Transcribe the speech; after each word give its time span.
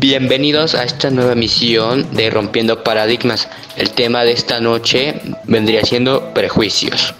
Bienvenidos 0.00 0.74
a 0.74 0.84
esta 0.84 1.10
nueva 1.10 1.32
emisión 1.32 2.10
de 2.16 2.30
Rompiendo 2.30 2.82
Paradigmas. 2.82 3.50
El 3.76 3.90
tema 3.90 4.22
de 4.22 4.32
esta 4.32 4.58
noche 4.58 5.20
vendría 5.44 5.84
siendo 5.84 6.32
prejuicios. 6.32 7.14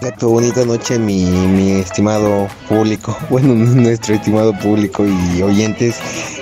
Exacto, 0.00 0.30
bonita 0.30 0.64
noche 0.64 0.98
mi, 0.98 1.72
estimado 1.72 2.48
público, 2.66 3.14
bueno, 3.28 3.52
nuestro 3.54 4.14
estimado 4.14 4.54
público 4.58 5.04
y 5.04 5.42
oyentes. 5.42 5.98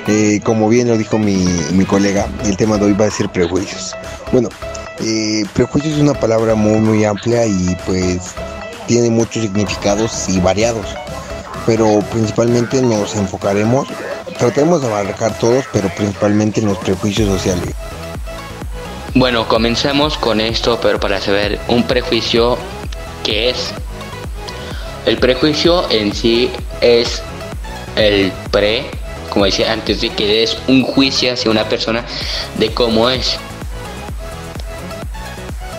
Eh, 0.07 0.39
como 0.45 0.69
bien 0.69 0.87
lo 0.87 0.97
dijo 0.97 1.19
mi, 1.19 1.85
colega, 1.89 2.29
el 2.45 2.57
tema 2.57 2.79
de 2.79 2.85
hoy 2.85 2.93
va 2.93 3.07
a 3.07 3.11
ser 3.11 3.29
prejuicios. 3.31 3.93
Bueno, 4.31 4.51
eh, 5.01 5.43
prejuicios 5.53 5.95
es 5.95 6.01
una 6.01 6.15
palabra 6.15 6.55
muy 6.55 6.79
muy 6.79 7.05
amplia 7.05 7.45
y 7.45 7.77
pues 7.87 8.37
tiene 8.87 9.11
muchos 9.11 9.43
significados 9.43 10.29
y 10.29 10.39
variados, 10.39 10.87
pero 11.67 11.99
principalmente 12.13 12.81
nos 12.81 13.17
enfocaremos 13.17 13.89
Tratemos 14.39 14.83
de 14.83 14.89
abarcar 14.89 15.39
todos, 15.39 15.65
pero 15.73 15.89
principalmente 15.91 16.61
en 16.61 16.67
los 16.67 16.79
prejuicios 16.79 17.29
sociales. 17.29 17.75
Bueno, 19.15 19.47
comencemos 19.47 20.19
con 20.19 20.41
esto, 20.41 20.79
pero 20.83 20.99
para 20.99 21.21
saber 21.21 21.61
un 21.69 21.85
prejuicio, 21.85 22.59
¿qué 23.23 23.51
es? 23.51 23.73
El 25.07 25.19
prejuicio 25.19 25.89
en 25.91 26.13
sí 26.13 26.51
es 26.81 27.23
el 27.95 28.33
pre, 28.51 28.91
como 29.31 29.45
decía 29.45 29.73
antes, 29.73 30.01
de 30.01 30.11
que 30.11 30.43
es 30.43 30.57
un 30.67 30.83
juicio 30.83 31.33
hacia 31.33 31.51
una 31.51 31.69
persona 31.69 32.05
de 32.59 32.75
cómo 32.75 33.09
es. 33.09 33.37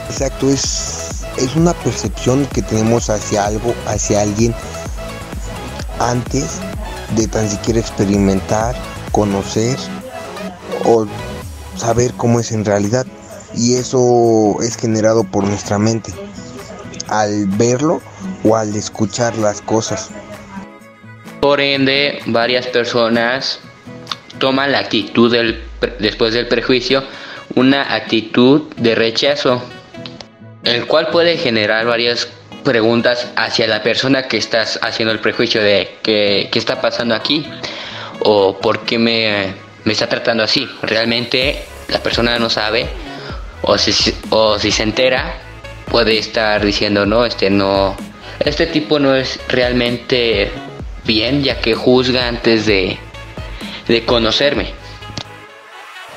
Exacto, 0.10 0.50
es, 0.50 1.26
es 1.38 1.56
una 1.58 1.74
percepción 1.74 2.46
que 2.54 2.62
tenemos 2.62 3.10
hacia 3.10 3.46
algo, 3.46 3.76
hacia 3.86 4.22
alguien 4.22 4.56
antes 6.00 6.62
de 7.12 7.28
tan 7.28 7.50
siquiera 7.50 7.80
experimentar, 7.80 8.76
conocer 9.12 9.78
o 10.86 11.08
saber 11.78 12.14
cómo 12.18 12.40
es 12.40 12.52
en 12.52 12.66
realidad. 12.66 13.06
Y 13.56 13.76
eso 13.76 14.58
es 14.62 14.76
generado 14.76 15.24
por 15.24 15.46
nuestra 15.46 15.78
mente, 15.78 16.12
al 17.08 17.46
verlo 17.48 18.02
o 18.44 18.56
al 18.56 18.76
escuchar 18.76 19.38
las 19.38 19.62
cosas. 19.62 20.10
Por 21.40 21.62
ende, 21.62 22.20
varias 22.26 22.68
personas 22.68 23.60
toman 24.40 24.72
la 24.72 24.80
actitud 24.80 25.32
del, 25.32 25.64
después 26.00 26.34
del 26.34 26.48
prejuicio, 26.48 27.04
una 27.56 27.96
actitud 27.96 28.64
de 28.76 28.96
rechazo, 28.96 29.62
el 30.64 30.88
cual 30.88 31.08
puede 31.12 31.38
generar 31.38 31.86
varias 31.86 32.28
preguntas 32.66 33.32
hacia 33.38 33.68
la 33.68 33.82
persona 33.82 34.28
que 34.28 34.36
estás 34.36 34.78
haciendo 34.82 35.14
el 35.14 35.20
prejuicio 35.20 35.62
de 35.62 35.98
qué, 36.04 36.50
qué 36.52 36.60
está 36.60 36.82
pasando 36.82 37.16
aquí 37.16 37.48
o 38.20 38.60
por 38.60 38.84
qué 38.84 39.00
me, 39.00 39.54
me, 39.86 39.94
está 39.94 40.10
tratando 40.10 40.44
así. 40.44 40.68
Realmente 40.82 41.64
la 41.88 42.00
persona 42.00 42.38
no 42.40 42.50
sabe 42.50 42.88
o 43.62 43.78
si, 43.78 44.14
o 44.32 44.60
si 44.60 44.72
se 44.72 44.84
entera 44.84 45.38
puede 45.90 46.18
estar 46.18 46.66
diciendo 46.66 47.06
no, 47.06 47.26
este 47.26 47.50
no, 47.50 47.96
este 48.40 48.66
tipo 48.66 49.00
no 49.00 49.16
es 49.16 49.40
realmente 49.48 50.52
bien 51.06 51.44
ya 51.44 51.62
que 51.62 51.76
juzga 51.76 52.28
antes 52.28 52.66
de, 52.66 52.98
de 53.88 54.06
conocerme. 54.06 54.74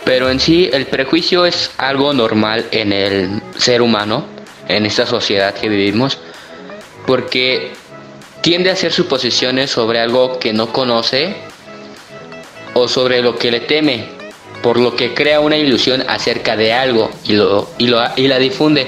Pero 0.04 0.30
en 0.30 0.40
sí 0.40 0.70
el 0.72 0.86
prejuicio 0.86 1.44
es 1.44 1.70
algo 1.76 2.14
normal 2.14 2.66
en 2.70 2.94
el 2.94 3.42
ser 3.58 3.82
humano, 3.82 4.24
en 4.66 4.86
esta 4.86 5.04
sociedad 5.04 5.52
que 5.54 5.68
vivimos, 5.68 6.18
porque 7.08 7.72
tiende 8.42 8.68
a 8.68 8.74
hacer 8.74 8.92
suposiciones 8.92 9.70
sobre 9.70 9.98
algo 9.98 10.38
que 10.38 10.52
no 10.52 10.74
conoce 10.74 11.36
o 12.74 12.86
sobre 12.86 13.22
lo 13.22 13.38
que 13.38 13.50
le 13.50 13.60
teme, 13.60 14.10
por 14.62 14.78
lo 14.78 14.94
que 14.94 15.14
crea 15.14 15.40
una 15.40 15.56
ilusión 15.56 16.04
acerca 16.06 16.54
de 16.54 16.74
algo 16.74 17.08
y, 17.24 17.32
lo, 17.32 17.70
y, 17.78 17.86
lo, 17.86 18.02
y 18.14 18.28
la 18.28 18.38
difunde, 18.38 18.86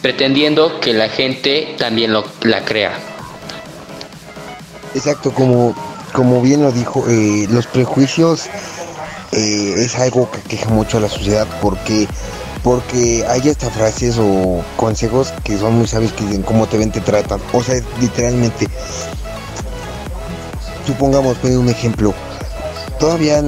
pretendiendo 0.00 0.80
que 0.80 0.94
la 0.94 1.10
gente 1.10 1.74
también 1.76 2.14
lo, 2.14 2.24
la 2.40 2.64
crea. 2.64 2.98
Exacto, 4.94 5.30
como, 5.30 5.76
como 6.14 6.40
bien 6.40 6.62
lo 6.62 6.72
dijo, 6.72 7.04
eh, 7.06 7.46
los 7.50 7.66
prejuicios 7.66 8.46
eh, 9.32 9.74
es 9.76 9.94
algo 9.96 10.30
que 10.30 10.40
queja 10.40 10.70
mucho 10.70 10.96
a 10.96 11.00
la 11.00 11.10
sociedad 11.10 11.46
porque 11.60 12.08
porque 12.62 13.24
hay 13.28 13.48
hasta 13.48 13.70
frases 13.70 14.16
o 14.18 14.62
consejos 14.76 15.32
que 15.42 15.58
son 15.58 15.78
muy 15.78 15.88
sabios 15.88 16.12
que 16.12 16.24
dicen 16.24 16.42
cómo 16.42 16.66
te 16.66 16.78
ven, 16.78 16.92
te 16.92 17.00
tratan. 17.00 17.40
O 17.52 17.62
sea, 17.62 17.80
literalmente, 18.00 18.68
supongamos, 20.86 21.36
poner 21.38 21.58
un 21.58 21.68
ejemplo, 21.68 22.14
todavía, 23.00 23.42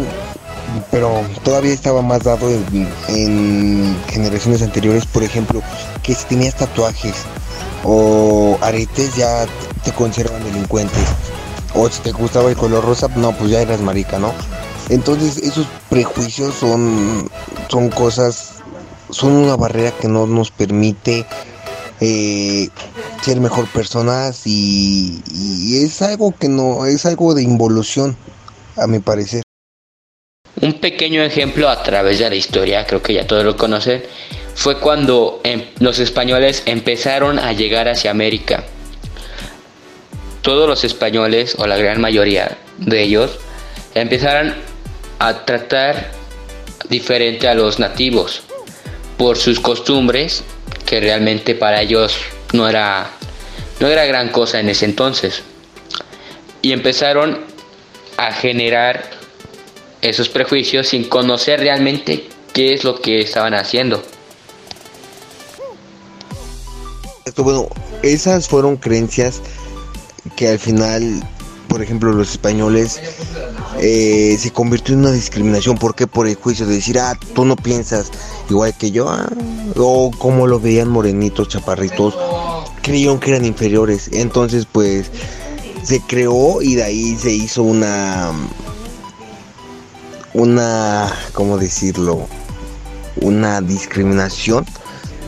pero 0.90 1.22
todavía 1.44 1.72
estaba 1.72 2.02
más 2.02 2.24
dado 2.24 2.50
en, 2.50 3.96
generaciones 4.08 4.62
anteriores, 4.62 5.06
por 5.06 5.22
ejemplo, 5.22 5.62
que 6.02 6.14
si 6.14 6.24
tenías 6.24 6.56
tatuajes 6.56 7.14
o 7.84 8.58
aretes 8.62 9.14
ya 9.14 9.46
te 9.84 9.92
conservan 9.92 10.42
delincuentes. 10.42 11.04
O 11.76 11.88
si 11.88 12.00
te 12.02 12.12
gustaba 12.12 12.50
el 12.50 12.56
color 12.56 12.84
rosa, 12.84 13.08
no, 13.16 13.32
pues 13.32 13.50
ya 13.50 13.60
eras 13.60 13.80
marica, 13.80 14.20
¿no? 14.20 14.32
Entonces 14.90 15.38
esos 15.38 15.66
prejuicios 15.90 16.54
son, 16.54 17.28
son 17.68 17.90
cosas 17.90 18.53
son 19.10 19.32
una 19.32 19.56
barrera 19.56 19.92
que 19.92 20.08
no 20.08 20.26
nos 20.26 20.50
permite 20.50 21.26
eh, 22.00 22.68
ser 23.22 23.40
mejor 23.40 23.66
personas 23.68 24.42
y, 24.46 25.22
es 25.84 26.02
algo 26.02 26.34
que 26.38 26.48
no 26.48 26.86
es 26.86 27.04
algo 27.06 27.34
de 27.34 27.42
involución 27.42 28.16
a 28.76 28.86
mi 28.86 28.98
parecer. 28.98 29.42
Un 30.60 30.74
pequeño 30.74 31.22
ejemplo 31.22 31.68
a 31.68 31.82
través 31.82 32.18
de 32.18 32.30
la 32.30 32.36
historia 32.36 32.86
creo 32.86 33.02
que 33.02 33.14
ya 33.14 33.26
todos 33.26 33.44
lo 33.44 33.56
conocen 33.56 34.02
fue 34.54 34.78
cuando 34.78 35.40
em, 35.42 35.64
los 35.80 35.98
españoles 35.98 36.62
empezaron 36.66 37.38
a 37.38 37.52
llegar 37.52 37.88
hacia 37.88 38.10
América. 38.10 38.64
Todos 40.42 40.68
los 40.68 40.84
españoles 40.84 41.56
o 41.58 41.66
la 41.66 41.76
gran 41.76 42.00
mayoría 42.00 42.56
de 42.78 43.02
ellos 43.02 43.38
empezaron 43.94 44.54
a 45.18 45.44
tratar 45.44 46.10
diferente 46.88 47.48
a 47.48 47.54
los 47.54 47.78
nativos 47.78 48.43
por 49.16 49.36
sus 49.36 49.60
costumbres, 49.60 50.42
que 50.86 51.00
realmente 51.00 51.54
para 51.54 51.82
ellos 51.82 52.16
no 52.52 52.68
era, 52.68 53.10
no 53.80 53.88
era 53.88 54.04
gran 54.04 54.30
cosa 54.30 54.60
en 54.60 54.68
ese 54.68 54.84
entonces. 54.84 55.42
Y 56.62 56.72
empezaron 56.72 57.40
a 58.16 58.32
generar 58.32 59.10
esos 60.00 60.28
prejuicios 60.28 60.88
sin 60.88 61.08
conocer 61.08 61.60
realmente 61.60 62.28
qué 62.52 62.74
es 62.74 62.84
lo 62.84 63.00
que 63.00 63.20
estaban 63.20 63.54
haciendo. 63.54 64.02
Bueno, 67.36 67.68
esas 68.02 68.48
fueron 68.48 68.76
creencias 68.76 69.40
que 70.36 70.48
al 70.48 70.58
final, 70.58 71.26
por 71.68 71.82
ejemplo, 71.82 72.12
los 72.12 72.30
españoles 72.30 73.00
eh, 73.80 74.36
se 74.38 74.52
convirtió 74.52 74.94
en 74.94 75.00
una 75.00 75.12
discriminación. 75.12 75.76
¿Por 75.76 75.94
qué? 75.94 76.06
Por 76.06 76.28
el 76.28 76.36
juicio 76.36 76.66
de 76.66 76.74
decir, 76.76 76.98
ah, 76.98 77.18
tú 77.34 77.44
no 77.44 77.56
piensas 77.56 78.10
igual 78.48 78.74
que 78.76 78.90
yo, 78.90 79.08
ah, 79.08 79.28
o 79.76 80.10
como 80.18 80.46
lo 80.46 80.60
veían 80.60 80.88
morenitos, 80.88 81.48
chaparritos, 81.48 82.16
creyeron 82.82 83.18
que 83.20 83.30
eran 83.30 83.44
inferiores. 83.44 84.10
Entonces, 84.12 84.66
pues, 84.70 85.10
se 85.82 86.00
creó 86.00 86.62
y 86.62 86.76
de 86.76 86.84
ahí 86.84 87.16
se 87.16 87.32
hizo 87.32 87.62
una, 87.62 88.32
una, 90.32 91.12
¿cómo 91.32 91.58
decirlo? 91.58 92.26
Una 93.20 93.60
discriminación 93.60 94.64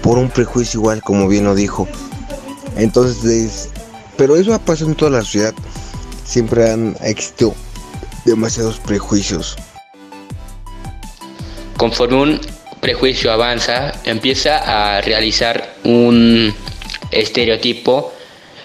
por 0.02 0.18
un 0.18 0.30
prejuicio 0.30 0.80
igual, 0.80 1.02
como 1.02 1.28
bien 1.28 1.44
lo 1.44 1.54
dijo. 1.54 1.86
Entonces, 2.76 3.70
pero 4.16 4.36
eso 4.36 4.54
ha 4.54 4.58
pasado 4.58 4.90
en 4.90 4.96
toda 4.96 5.10
la 5.10 5.20
sociedad. 5.20 5.54
Siempre 6.24 6.70
han 6.70 6.96
existido 7.02 7.54
demasiados 8.24 8.78
prejuicios. 8.78 9.56
Conforme 11.76 12.16
un 12.16 12.40
prejuicio 12.80 13.32
avanza, 13.32 13.92
empieza 14.04 14.96
a 14.96 15.00
realizar 15.00 15.74
un 15.84 16.54
estereotipo 17.10 18.12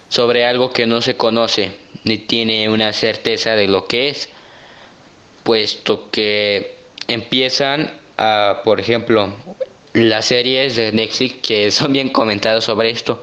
sobre 0.10 0.46
algo 0.46 0.72
que 0.72 0.86
no 0.86 1.02
se 1.02 1.16
conoce 1.16 1.72
ni 2.04 2.18
tiene 2.18 2.70
una 2.70 2.94
certeza 2.94 3.56
de 3.56 3.68
lo 3.68 3.88
que 3.88 4.10
es, 4.10 4.30
puesto 5.44 6.10
que 6.10 6.76
empiezan 7.08 8.00
a, 8.18 8.62
por 8.64 8.80
ejemplo, 8.80 9.34
las 9.94 10.26
series 10.26 10.76
de 10.76 10.92
Netflix 10.92 11.36
que 11.42 11.72
son 11.72 11.94
bien 11.94 12.10
comentadas 12.10 12.66
sobre 12.66 12.90
esto, 12.90 13.22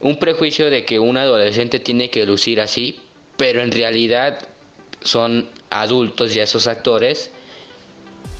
un 0.00 0.18
prejuicio 0.18 0.70
de 0.70 0.84
que 0.84 0.98
un 0.98 1.16
adolescente 1.16 1.80
tiene 1.80 2.10
que 2.10 2.26
lucir 2.26 2.60
así, 2.60 3.00
pero 3.36 3.62
en 3.62 3.72
realidad 3.72 4.46
son 5.02 5.50
adultos 5.70 6.34
y 6.34 6.40
esos 6.40 6.66
actores 6.66 7.30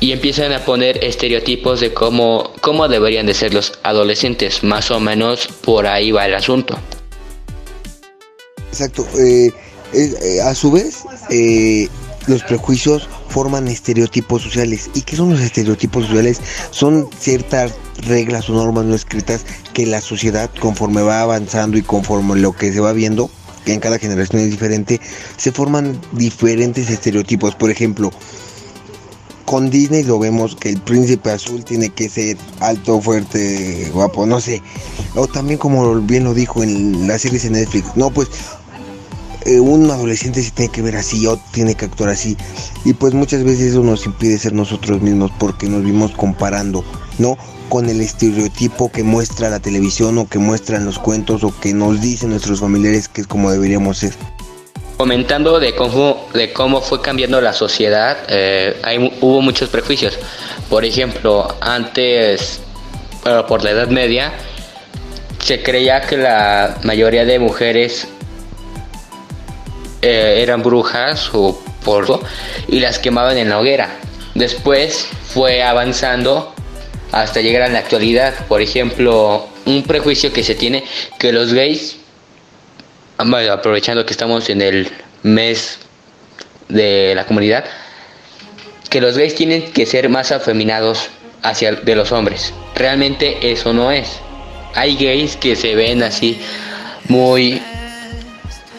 y 0.01 0.13
empiezan 0.13 0.53
a 0.53 0.65
poner 0.65 1.03
estereotipos 1.03 1.81
de 1.81 1.93
cómo, 1.95 2.53
cómo 2.61 2.89
deberían 2.89 3.27
de 3.27 3.35
ser 3.35 3.55
los 3.55 3.79
adolescentes. 3.83 4.63
Más 4.63 4.91
o 4.91 5.01
menos 5.01 5.49
por 5.65 5.87
ahí 5.87 6.13
va 6.13 6.27
el 6.27 6.35
asunto. 6.35 6.79
Exacto. 8.71 9.07
Eh, 9.19 9.51
eh, 9.95 10.41
a 10.43 10.55
su 10.55 10.71
vez, 10.71 11.05
eh, 11.31 11.89
los 12.27 12.43
prejuicios 12.43 13.09
forman 13.29 13.69
estereotipos 13.69 14.43
sociales. 14.43 14.91
¿Y 14.95 15.03
qué 15.03 15.17
son 15.17 15.31
los 15.31 15.41
estereotipos 15.41 16.07
sociales? 16.07 16.41
Son 16.71 17.09
ciertas 17.19 17.73
reglas 18.07 18.51
o 18.51 18.53
normas 18.53 18.85
no 18.85 18.95
escritas 18.95 19.47
que 19.73 19.87
la 19.87 20.01
sociedad 20.01 20.51
conforme 20.61 21.03
va 21.03 21.23
avanzando 21.23 21.79
y 21.79 21.83
conforme 21.83 22.37
lo 22.37 22.53
que 22.53 22.73
se 22.73 22.81
va 22.81 22.93
viendo, 22.93 23.31
que 23.65 23.73
en 23.73 23.81
cada 23.81 23.99
generación 23.99 24.43
es 24.43 24.51
diferente, 24.51 25.01
se 25.37 25.53
forman 25.53 25.99
diferentes 26.13 26.91
estereotipos. 26.91 27.55
Por 27.55 27.71
ejemplo, 27.71 28.11
con 29.47 29.71
Disney 29.71 30.03
lo 30.03 30.19
vemos 30.19 30.57
que 30.57 30.69
el 30.71 30.81
príncipe 30.81 31.31
azul 31.31 31.65
tiene 31.65 31.91
que 31.91 32.09
ser 32.09 32.37
alto, 32.61 33.01
fuerte, 33.01 33.91
guapo, 33.95 34.27
no 34.27 34.41
sé. 34.41 34.61
O 35.15 35.27
también 35.29 35.59
como 35.59 35.95
bien 36.01 36.25
lo 36.25 36.35
dijo 36.35 36.63
en 36.63 37.07
las 37.07 37.23
series 37.23 37.45
de 37.45 37.51
Netflix. 37.51 37.97
No, 37.97 38.11
pues 38.11 38.29
eh, 39.47 39.61
un 39.61 39.89
adolescente 39.89 40.43
se 40.43 40.51
tiene 40.51 40.73
que 40.73 40.83
ver 40.83 40.97
así 40.97 41.25
o 41.29 41.39
tiene 41.53 41.77
que 41.77 41.85
actuar 41.85 42.11
así. 42.11 42.37
Y 42.85 42.95
pues 42.95 43.15
muchas 43.15 43.45
veces 43.45 43.71
eso 43.71 43.83
nos 43.85 44.05
impide 44.05 44.37
ser 44.37 44.53
nosotros 44.53 45.01
mismos 45.01 45.31
porque 45.39 45.69
nos 45.69 45.85
vimos 45.85 46.11
comparando, 46.11 46.85
¿no? 47.19 47.39
Con 47.69 47.89
el 47.89 48.01
estereotipo 48.01 48.91
que 48.91 49.05
muestra 49.05 49.49
la 49.49 49.61
televisión 49.61 50.19
o 50.19 50.29
que 50.29 50.41
muestran 50.41 50.85
los 50.85 50.99
cuentos 50.99 51.45
o 51.45 51.59
que 51.59 51.73
nos 51.73 52.01
dicen 52.01 52.31
nuestros 52.31 52.61
familiares 52.61 53.09
que 53.09 53.21
es 53.21 53.27
como 53.29 53.53
deberíamos 53.53 53.99
ser. 53.99 54.36
Comentando 54.97 55.61
de 55.61 55.75
cómo, 55.75 56.27
de 56.33 56.53
cómo 56.53 56.81
fue 56.81 57.03
cambiando 57.03 57.41
la 57.41 57.53
sociedad, 57.53 58.17
eh, 58.29 58.75
hubo 59.21 59.43
muchos 59.43 59.69
prejuicios. 59.69 60.19
Por 60.71 60.85
ejemplo, 60.85 61.55
antes, 61.61 62.61
por 63.47 63.63
la 63.63 63.73
Edad 63.73 63.89
Media, 63.89 64.33
se 65.45 65.63
creía 65.63 66.01
que 66.01 66.17
la 66.17 66.79
mayoría 66.83 67.25
de 67.25 67.39
mujeres 67.39 68.09
eh, 70.03 70.39
eran 70.43 70.63
brujas 70.63 71.31
o 71.33 71.61
polvo 71.85 72.21
y 72.67 72.81
las 72.81 72.99
quemaban 72.99 73.37
en 73.37 73.51
la 73.51 73.61
hoguera. 73.61 73.99
Después 74.35 75.09
fue 75.33 75.63
avanzando 75.63 76.55
hasta 77.13 77.41
llegar 77.41 77.63
a 77.63 77.69
la 77.69 77.79
actualidad. 77.81 78.35
Por 78.49 78.63
ejemplo, 78.63 79.47
un 79.67 79.83
prejuicio 79.83 80.33
que 80.33 80.43
se 80.43 80.55
tiene 80.55 80.85
que 81.19 81.33
los 81.33 81.53
gays, 81.53 81.97
aprovechando 83.19 84.05
que 84.05 84.13
estamos 84.13 84.49
en 84.49 84.63
el 84.63 84.91
mes 85.23 85.79
de 86.69 87.15
la 87.15 87.25
comunidad, 87.27 87.65
que 88.91 89.01
los 89.01 89.17
gays 89.17 89.35
tienen 89.35 89.73
que 89.73 89.87
ser 89.87 90.09
más 90.09 90.33
afeminados 90.33 91.09
hacia 91.43 91.73
de 91.73 91.95
los 91.95 92.13
hombres. 92.13 92.53
Realmente 92.75 93.51
eso 93.53 93.73
no 93.73 93.91
es. 93.91 94.21
Hay 94.75 94.97
gays 94.97 95.37
que 95.37 95.57
se 95.57 95.75
ven 95.75 96.03
así 96.03 96.41
muy 97.09 97.61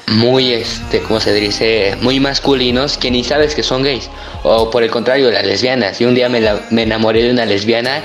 muy, 0.08 0.54
este, 0.54 1.02
¿cómo 1.02 1.20
se 1.20 1.34
dice? 1.34 1.96
Muy 2.02 2.20
masculinos 2.20 2.98
que 2.98 3.12
ni 3.12 3.24
sabes 3.24 3.56
que 3.56 3.62
son 3.64 3.84
gays. 3.84 4.10
O 4.44 4.72
por 4.72 4.84
el 4.84 4.90
contrario, 4.90 5.30
las 5.32 5.46
lesbianas. 5.46 6.00
Y 6.00 6.06
un 6.06 6.16
día 6.16 6.30
me, 6.30 6.42
me 6.72 6.84
enamoré 6.84 7.24
de 7.24 7.32
una 7.32 7.46
lesbiana 7.46 8.02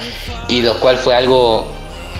y 0.49 0.63
lo 0.63 0.79
cual 0.81 0.97
fue 0.97 1.15
algo 1.15 1.71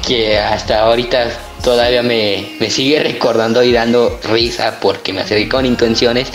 que 0.07 0.39
hasta 0.39 0.83
ahorita 0.83 1.27
todavía 1.63 2.03
me, 2.03 2.57
me 2.61 2.71
sigue 2.71 3.03
recordando 3.03 3.63
y 3.63 3.73
dando 3.73 4.19
risa 4.25 4.79
porque 4.81 5.13
me 5.13 5.23
acerqué 5.23 5.49
con 5.49 5.65
intenciones 5.67 6.29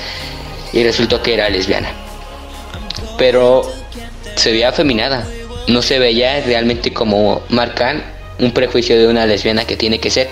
y 0.74 0.84
resultó 0.84 1.22
que 1.22 1.34
era 1.34 1.50
lesbiana. 1.50 1.92
Pero 3.18 3.70
se 4.36 4.52
veía 4.52 4.70
afeminada. 4.70 5.28
No 5.68 5.82
se 5.82 6.00
veía 6.00 6.42
realmente 6.42 6.94
como 6.94 7.42
marcan 7.50 8.04
un 8.40 8.52
prejuicio 8.52 8.98
de 8.98 9.08
una 9.08 9.26
lesbiana 9.26 9.66
que 9.66 9.76
tiene 9.76 10.00
que 10.00 10.10
ser 10.10 10.30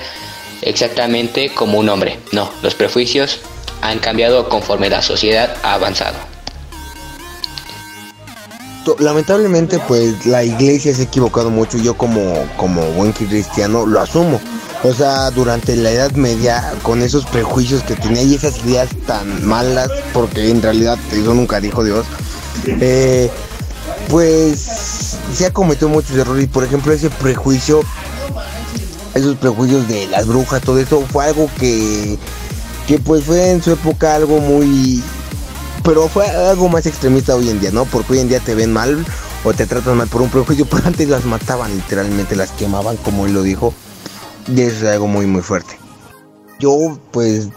exactamente 0.62 1.50
como 1.50 1.80
un 1.80 1.90
hombre. 1.90 2.20
No, 2.32 2.50
los 2.62 2.76
prejuicios 2.76 3.42
han 3.82 4.00
cambiado 4.00 4.48
conforme 4.50 4.90
la 4.90 5.02
sociedad 5.02 5.56
ha 5.64 5.74
avanzado. 5.74 6.18
Lamentablemente, 9.00 9.80
pues 9.88 10.26
la 10.28 10.44
iglesia 10.44 10.94
se 10.94 11.02
ha 11.02 11.06
equivocado 11.06 11.50
mucho. 11.50 11.80
Yo 11.80 11.98
como, 11.98 12.48
como 12.56 12.84
buen 12.92 13.14
cristiano 13.14 13.86
lo 13.86 14.00
asumo. 14.00 14.40
O 14.84 14.94
sea, 14.94 15.32
durante 15.32 15.76
la 15.76 15.92
Edad 15.92 16.12
Media, 16.12 16.74
con 16.84 17.02
esos 17.02 17.26
prejuicios 17.26 17.84
que 17.84 17.96
tenía 17.96 18.22
y 18.22 18.36
esas 18.36 18.64
ideas 18.66 18.90
tan 19.08 19.46
malas, 19.46 19.90
porque 20.14 20.50
en 20.50 20.62
realidad 20.62 20.98
eso 21.12 21.34
nunca 21.34 21.60
dijo 21.60 21.84
Dios, 21.84 22.06
eh, 22.68 23.32
pues 24.10 25.18
se 25.34 25.46
ha 25.46 25.52
cometido 25.52 25.90
muchos 25.90 26.16
errores. 26.18 26.44
Y 26.44 26.48
por 26.48 26.64
ejemplo, 26.64 26.94
ese 26.94 27.10
prejuicio 27.10 27.82
esos 29.16 29.38
prejuicios 29.38 29.88
de 29.88 30.08
las 30.08 30.28
brujas, 30.28 30.62
todo 30.62 30.78
eso 30.78 31.02
fue 31.10 31.26
algo 31.26 31.50
que, 31.58 32.20
que 32.86 33.00
pues 33.00 33.24
fue 33.24 33.50
en 33.52 33.64
su 33.64 33.72
época 33.72 34.14
algo 34.14 34.40
muy... 34.40 35.02
Pero 35.84 36.08
fue 36.10 36.28
algo 36.28 36.68
más 36.68 36.86
extremista 36.86 37.36
hoy 37.36 37.50
en 37.50 37.60
día, 37.60 37.72
¿no? 37.72 37.86
Porque 37.86 38.14
hoy 38.14 38.20
en 38.20 38.28
día 38.28 38.40
te 38.40 38.56
ven 38.56 38.74
mal 38.74 39.06
o 39.44 39.54
te 39.54 39.66
tratan 39.66 39.98
mal 39.98 40.08
por 40.08 40.22
un 40.22 40.30
prejuicio, 40.30 40.66
pero 40.66 40.86
antes 40.86 41.08
las 41.08 41.26
mataban 41.26 41.76
literalmente, 41.76 42.36
las 42.36 42.52
quemaban 42.52 42.98
como 42.98 43.26
él 43.26 43.34
lo 43.34 43.44
dijo. 43.44 43.74
Y 44.48 44.62
es 44.62 44.84
algo 44.84 45.08
muy 45.08 45.26
muy 45.26 45.42
fuerte. 45.42 45.78
Yo 46.60 46.98
pues 47.12 47.50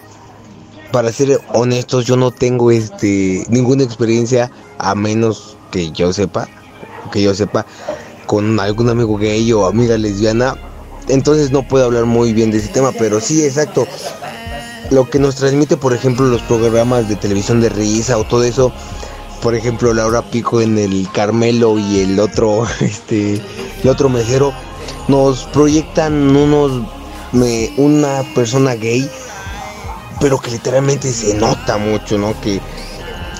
para 0.93 1.12
ser 1.12 1.40
honestos 1.52 2.06
yo 2.06 2.17
no 2.17 2.31
tengo 2.31 2.70
este 2.70 3.44
ninguna 3.49 3.85
experiencia 3.85 4.50
a 4.79 4.94
menos 4.94 5.56
que 5.70 5.90
yo 5.93 6.12
sepa, 6.12 6.49
que 7.12 7.23
yo 7.23 7.35
sepa 7.35 7.67
con 8.26 8.58
algún 8.61 8.88
amigo 8.90 9.17
gay 9.17 9.52
o 9.52 9.67
amiga 9.67 9.96
lesbiana, 9.96 10.55
entonces 11.08 11.50
no 11.50 11.67
puedo 11.67 11.87
hablar 11.87 12.05
muy 12.05 12.32
bien 12.32 12.50
de 12.50 12.58
ese 12.58 12.69
tema, 12.69 12.93
pero 12.93 13.20
sí, 13.20 13.44
exacto. 13.44 13.87
Lo 14.90 15.08
que 15.08 15.19
nos 15.19 15.37
transmite, 15.37 15.76
por 15.76 15.93
ejemplo, 15.93 16.26
los 16.26 16.43
programas 16.43 17.08
de 17.08 17.17
televisión 17.17 17.61
de 17.61 17.69
risa 17.69 18.17
o 18.19 18.25
todo 18.25 18.44
eso, 18.44 18.73
por 19.43 19.55
ejemplo, 19.55 19.93
Laura 19.93 20.23
Pico 20.23 20.61
en 20.61 20.79
el 20.79 21.08
Carmelo 21.12 21.79
y 21.79 22.00
el 22.00 22.20
otro, 22.20 22.67
este, 22.81 23.40
el 23.82 23.88
otro 23.88 24.08
mesero, 24.08 24.52
nos 25.09 25.45
proyectan 25.45 26.37
unos, 26.37 26.87
una 27.77 28.23
persona 28.35 28.75
gay, 28.75 29.11
pero 30.21 30.39
que 30.39 30.51
literalmente 30.51 31.11
se 31.11 31.35
nota 31.35 31.79
mucho, 31.79 32.19
¿no? 32.19 32.39
Que, 32.41 32.61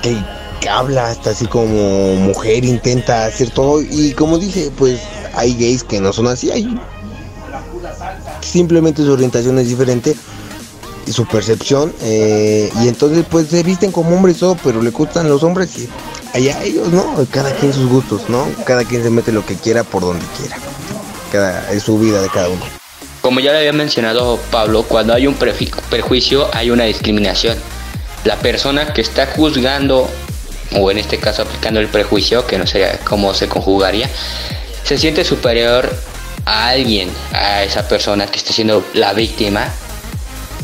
que, 0.03 0.17
que 0.61 0.69
habla 0.69 1.09
hasta 1.09 1.31
así 1.31 1.47
como 1.47 2.15
mujer, 2.17 2.65
intenta 2.65 3.27
hacer 3.27 3.51
todo 3.51 3.81
y 3.83 4.13
como 4.13 4.39
dice, 4.39 4.73
pues 4.77 5.01
hay 5.35 5.55
gays 5.55 5.85
que 5.85 6.01
no 6.01 6.13
son 6.13 6.27
así, 6.27 6.51
hay 6.51 6.79
simplemente 8.41 9.05
su 9.05 9.13
orientación 9.13 9.59
es 9.59 9.69
diferente 9.69 10.17
y 11.07 11.13
su 11.13 11.27
percepción 11.27 11.93
eh, 12.03 12.71
y 12.83 12.89
entonces 12.89 13.25
pues 13.31 13.49
se 13.49 13.63
visten 13.63 13.93
como 13.93 14.15
hombres 14.15 14.39
todo 14.39 14.57
pero 14.63 14.83
le 14.83 14.91
gustan 14.91 15.29
los 15.29 15.43
hombres 15.43 15.79
y 15.79 15.89
allá 16.35 16.63
ellos 16.63 16.89
no 16.93 17.27
cada 17.31 17.53
quien 17.53 17.73
sus 17.73 17.89
gustos 17.89 18.29
no 18.29 18.47
cada 18.65 18.85
quien 18.85 19.03
se 19.03 19.11
mete 19.11 19.33
lo 19.33 19.45
que 19.45 19.55
quiera 19.55 19.85
por 19.85 20.03
donde 20.03 20.25
quiera 20.39 20.57
cada 21.29 21.71
es 21.73 21.83
su 21.83 21.99
vida 21.99 22.21
de 22.23 22.29
cada 22.29 22.49
uno 22.49 22.65
como 23.21 23.41
ya 23.41 23.53
le 23.53 23.59
había 23.59 23.73
mencionado 23.73 24.39
Pablo 24.51 24.85
cuando 24.85 25.15
hay 25.15 25.27
un 25.27 25.35
prejuicio 25.35 26.49
hay 26.53 26.71
una 26.71 26.85
discriminación 26.85 27.57
la 28.25 28.37
persona 28.37 28.93
que 28.93 29.01
está 29.01 29.27
juzgando 29.27 30.09
o 30.77 30.91
en 30.91 30.99
este 30.99 31.19
caso 31.19 31.43
aplicando 31.43 31.81
el 31.81 31.89
prejuicio 31.89 32.47
que 32.47 32.59
no 32.59 32.67
sé 32.67 32.99
cómo 33.05 33.35
se 33.35 33.49
conjugaría 33.49 34.09
se 34.85 34.97
siente 34.97 35.23
superior 35.23 35.95
a 36.49 36.69
alguien, 36.69 37.11
a 37.35 37.63
esa 37.63 37.87
persona 37.87 38.27
que 38.27 38.39
está 38.39 38.55
siendo 38.55 38.83
la 38.95 39.13
víctima, 39.13 39.69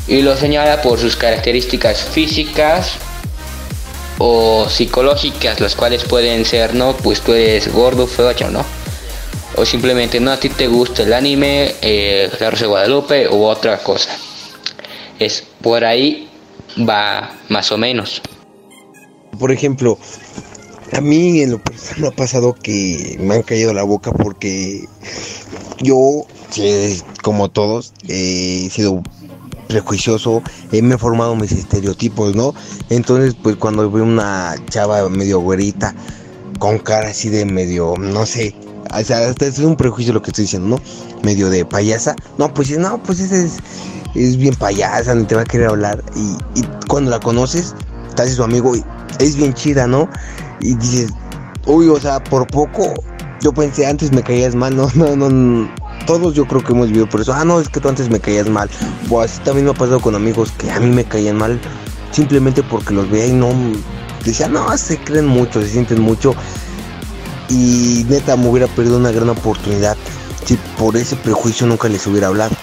y 0.08 0.22
lo 0.22 0.34
señala 0.34 0.80
por 0.80 0.98
sus 0.98 1.14
características 1.14 2.04
físicas 2.04 2.92
o 4.16 4.66
psicológicas, 4.70 5.60
las 5.60 5.74
cuales 5.74 6.04
pueden 6.04 6.46
ser, 6.46 6.74
no, 6.74 6.96
pues 6.96 7.20
tú 7.20 7.34
eres 7.34 7.70
gordo, 7.70 8.06
feo, 8.06 8.32
¿no? 8.50 8.64
O 9.56 9.64
simplemente 9.64 10.18
no 10.20 10.32
a 10.32 10.38
ti 10.38 10.48
te 10.48 10.66
gusta 10.66 11.02
el 11.02 11.12
anime, 11.12 11.74
eh, 11.80 12.30
la 12.40 12.50
de 12.50 12.66
Guadalupe 12.66 13.28
u 13.28 13.44
otra 13.44 13.78
cosa. 13.78 14.10
Es 15.18 15.44
por 15.62 15.84
ahí 15.84 16.28
va 16.88 17.32
más 17.48 17.70
o 17.70 17.78
menos. 17.78 18.20
Por 19.38 19.52
ejemplo, 19.52 19.98
a 20.92 21.00
mí 21.00 21.40
en 21.40 21.52
lo 21.52 21.58
personal 21.58 22.12
ha 22.12 22.16
pasado 22.16 22.54
que 22.54 23.16
me 23.20 23.36
han 23.36 23.42
caído 23.42 23.72
la 23.72 23.82
boca 23.82 24.12
porque 24.12 24.84
yo, 25.80 26.26
como 27.22 27.50
todos, 27.50 27.92
he 28.08 28.68
sido 28.70 29.02
prejuicioso, 29.68 30.42
he 30.72 30.82
me 30.82 30.94
he 30.94 30.98
formado 30.98 31.34
mis 31.36 31.52
estereotipos, 31.52 32.36
¿no? 32.36 32.54
Entonces, 32.90 33.34
pues 33.42 33.56
cuando 33.56 33.90
veo 33.90 34.04
una 34.04 34.54
chava 34.68 35.08
medio 35.08 35.40
güerita, 35.40 35.94
con 36.58 36.78
cara 36.78 37.08
así 37.08 37.28
de 37.28 37.44
medio, 37.44 37.94
no 37.98 38.26
sé, 38.26 38.54
o 39.00 39.04
sea, 39.04 39.28
hasta 39.28 39.46
es 39.46 39.58
un 39.58 39.76
prejuicio 39.76 40.12
lo 40.12 40.22
que 40.22 40.30
estoy 40.30 40.44
diciendo, 40.44 40.76
¿no? 40.76 41.22
Medio 41.22 41.50
de 41.50 41.64
payasa, 41.64 42.14
no, 42.38 42.52
pues 42.52 42.76
no, 42.78 43.02
pues 43.02 43.20
ese 43.20 43.44
es, 43.44 43.56
es 44.14 44.36
bien 44.36 44.54
payasa, 44.54 45.14
ni 45.14 45.24
te 45.24 45.34
va 45.34 45.42
a 45.42 45.44
querer 45.44 45.68
hablar. 45.68 46.02
Y, 46.14 46.60
y 46.60 46.64
cuando 46.88 47.10
la 47.10 47.20
conoces, 47.20 47.74
estás 48.08 48.30
su 48.32 48.42
amigo, 48.42 48.74
y 48.76 48.84
es 49.18 49.36
bien 49.36 49.54
chida, 49.54 49.86
¿no? 49.86 50.08
Y 50.60 50.74
dices, 50.74 51.10
uy, 51.66 51.88
o 51.88 51.98
sea, 51.98 52.22
por 52.22 52.46
poco 52.46 52.94
yo 53.40 53.52
pensé 53.52 53.86
antes 53.86 54.10
me 54.10 54.22
caías 54.22 54.54
mal, 54.54 54.74
no, 54.76 54.88
no, 54.94 55.14
no, 55.16 55.70
todos 56.06 56.34
yo 56.34 56.46
creo 56.46 56.62
que 56.62 56.72
hemos 56.72 56.88
vivido 56.88 57.08
por 57.08 57.20
eso, 57.20 57.32
ah, 57.32 57.44
no, 57.44 57.60
es 57.60 57.68
que 57.68 57.80
tú 57.80 57.88
antes 57.88 58.08
me 58.08 58.20
caías 58.20 58.48
mal, 58.48 58.70
o 59.10 59.20
así 59.20 59.38
también 59.40 59.66
me 59.66 59.72
ha 59.72 59.74
pasado 59.74 60.00
con 60.00 60.14
amigos 60.14 60.52
que 60.52 60.70
a 60.70 60.80
mí 60.80 60.90
me 60.90 61.04
caían 61.04 61.36
mal, 61.36 61.60
simplemente 62.10 62.62
porque 62.62 62.94
los 62.94 63.10
veía 63.10 63.26
y 63.26 63.32
no, 63.32 63.52
decía, 64.24 64.48
no, 64.48 64.76
se 64.76 64.98
creen 64.98 65.26
mucho, 65.26 65.60
se 65.60 65.68
sienten 65.68 66.00
mucho. 66.00 66.34
Y 67.48 68.04
neta, 68.08 68.36
me 68.36 68.48
hubiera 68.48 68.66
perdido 68.68 68.96
una 68.96 69.12
gran 69.12 69.28
oportunidad 69.28 69.96
si 70.44 70.56
por 70.78 70.96
ese 70.96 71.16
prejuicio 71.16 71.66
nunca 71.66 71.88
les 71.88 72.06
hubiera 72.06 72.28
hablado. 72.28 72.54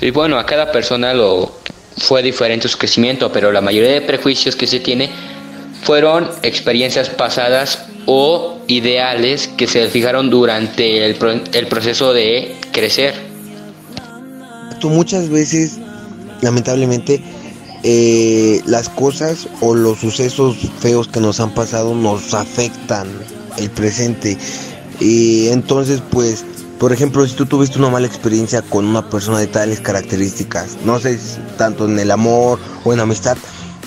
Y 0.00 0.10
bueno, 0.10 0.38
a 0.38 0.46
cada 0.46 0.72
persona 0.72 1.12
lo 1.12 1.52
fue 1.98 2.22
diferente 2.22 2.68
su 2.68 2.78
crecimiento, 2.78 3.30
pero 3.32 3.52
la 3.52 3.60
mayoría 3.60 3.92
de 3.92 4.00
prejuicios 4.00 4.56
que 4.56 4.66
se 4.66 4.80
tiene 4.80 5.10
fueron 5.82 6.30
experiencias 6.42 7.10
pasadas 7.10 7.86
o 8.06 8.58
ideales 8.66 9.48
que 9.48 9.66
se 9.66 9.88
fijaron 9.88 10.30
durante 10.30 11.04
el, 11.06 11.16
el 11.52 11.66
proceso 11.66 12.12
de 12.12 12.56
crecer. 12.72 13.14
Tú 14.80 14.88
muchas 14.88 15.28
veces, 15.28 15.78
lamentablemente, 16.40 17.22
eh, 17.82 18.60
las 18.66 18.88
cosas 18.88 19.48
o 19.60 19.74
los 19.74 19.98
sucesos 19.98 20.56
feos 20.80 21.08
que 21.08 21.20
nos 21.20 21.40
han 21.40 21.54
pasado 21.54 21.94
nos 21.94 22.34
afectan 22.34 23.08
el 23.56 23.70
presente. 23.70 24.36
Y 25.00 25.48
entonces, 25.48 26.02
pues, 26.10 26.44
por 26.78 26.92
ejemplo, 26.92 27.26
si 27.26 27.34
tú 27.34 27.46
tuviste 27.46 27.78
una 27.78 27.90
mala 27.90 28.06
experiencia 28.06 28.62
con 28.62 28.84
una 28.84 29.08
persona 29.08 29.38
de 29.38 29.46
tales 29.46 29.80
características, 29.80 30.78
no 30.84 30.98
sé, 30.98 31.18
tanto 31.56 31.86
en 31.86 31.98
el 31.98 32.10
amor 32.10 32.58
o 32.84 32.92
en 32.92 33.00
amistad, 33.00 33.36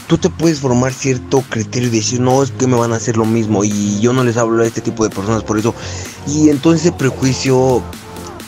tú 0.07 0.17
te 0.17 0.29
puedes 0.29 0.59
formar 0.59 0.93
cierto 0.93 1.43
criterio 1.49 1.89
y 1.89 1.91
decir, 1.91 2.19
no, 2.19 2.43
es 2.43 2.51
que 2.51 2.67
me 2.67 2.75
van 2.75 2.93
a 2.93 2.97
hacer 2.97 3.17
lo 3.17 3.25
mismo 3.25 3.63
y 3.63 3.99
yo 3.99 4.13
no 4.13 4.23
les 4.23 4.37
hablo 4.37 4.61
a 4.63 4.67
este 4.67 4.81
tipo 4.81 5.03
de 5.03 5.09
personas 5.09 5.43
por 5.43 5.57
eso. 5.57 5.73
Y 6.27 6.49
entonces 6.49 6.87
ese 6.87 6.91
prejuicio 6.91 7.81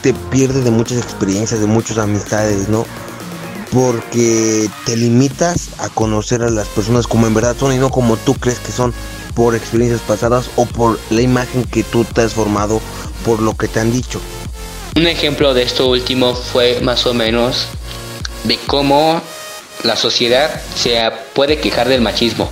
te 0.01 0.13
pierde 0.31 0.61
de 0.61 0.71
muchas 0.71 0.99
experiencias, 0.99 1.59
de 1.59 1.67
muchas 1.67 1.97
amistades, 1.97 2.69
¿no? 2.69 2.85
Porque 3.75 4.69
te 4.85 4.95
limitas 4.95 5.67
a 5.79 5.89
conocer 5.89 6.41
a 6.43 6.49
las 6.49 6.69
personas 6.69 7.07
como 7.07 7.27
en 7.27 7.33
verdad 7.33 7.57
son 7.59 7.73
y 7.73 7.77
no 7.77 7.89
como 7.89 8.15
tú 8.15 8.33
crees 8.33 8.59
que 8.59 8.71
son 8.71 8.93
por 9.33 9.53
experiencias 9.53 9.99
pasadas 9.99 10.49
o 10.55 10.65
por 10.65 10.97
la 11.09 11.21
imagen 11.21 11.65
que 11.65 11.83
tú 11.83 12.05
te 12.05 12.21
has 12.21 12.33
formado 12.33 12.81
por 13.25 13.41
lo 13.41 13.57
que 13.57 13.67
te 13.67 13.81
han 13.81 13.91
dicho. 13.91 14.21
Un 14.95 15.07
ejemplo 15.07 15.53
de 15.53 15.63
esto 15.63 15.89
último 15.89 16.33
fue 16.35 16.79
más 16.79 17.05
o 17.05 17.13
menos 17.13 17.67
de 18.45 18.57
cómo 18.65 19.21
la 19.83 19.97
sociedad 19.97 20.61
se 20.73 20.97
puede 21.33 21.59
quejar 21.59 21.89
del 21.89 21.99
machismo, 21.99 22.49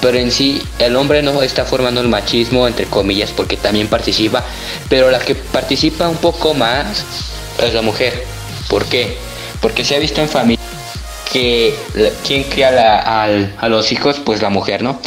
pero 0.00 0.16
en 0.16 0.32
sí 0.32 0.62
el 0.78 0.96
hombre 0.96 1.22
no 1.22 1.42
está 1.42 1.66
formando 1.66 2.00
el 2.00 2.08
machismo 2.08 2.66
entre 2.66 2.86
comillas 2.86 3.30
porque 3.30 3.58
también 3.58 3.88
participa, 3.88 4.42
pero 4.88 5.10
la 5.10 5.18
que 5.18 5.34
participa 5.34 6.08
un 6.08 6.16
poco 6.16 6.54
más 6.54 7.04
es 7.62 7.74
la 7.74 7.82
mujer. 7.82 8.24
¿Por 8.70 8.86
qué? 8.86 9.25
Porque 9.66 9.84
se 9.84 9.96
ha 9.96 9.98
visto 9.98 10.20
en 10.20 10.28
familia 10.28 10.64
que 11.32 11.74
quien 12.24 12.44
cría 12.44 13.00
a 13.00 13.68
los 13.68 13.90
hijos, 13.90 14.20
pues 14.24 14.40
la 14.40 14.48
mujer, 14.48 14.84
¿no? 14.84 15.00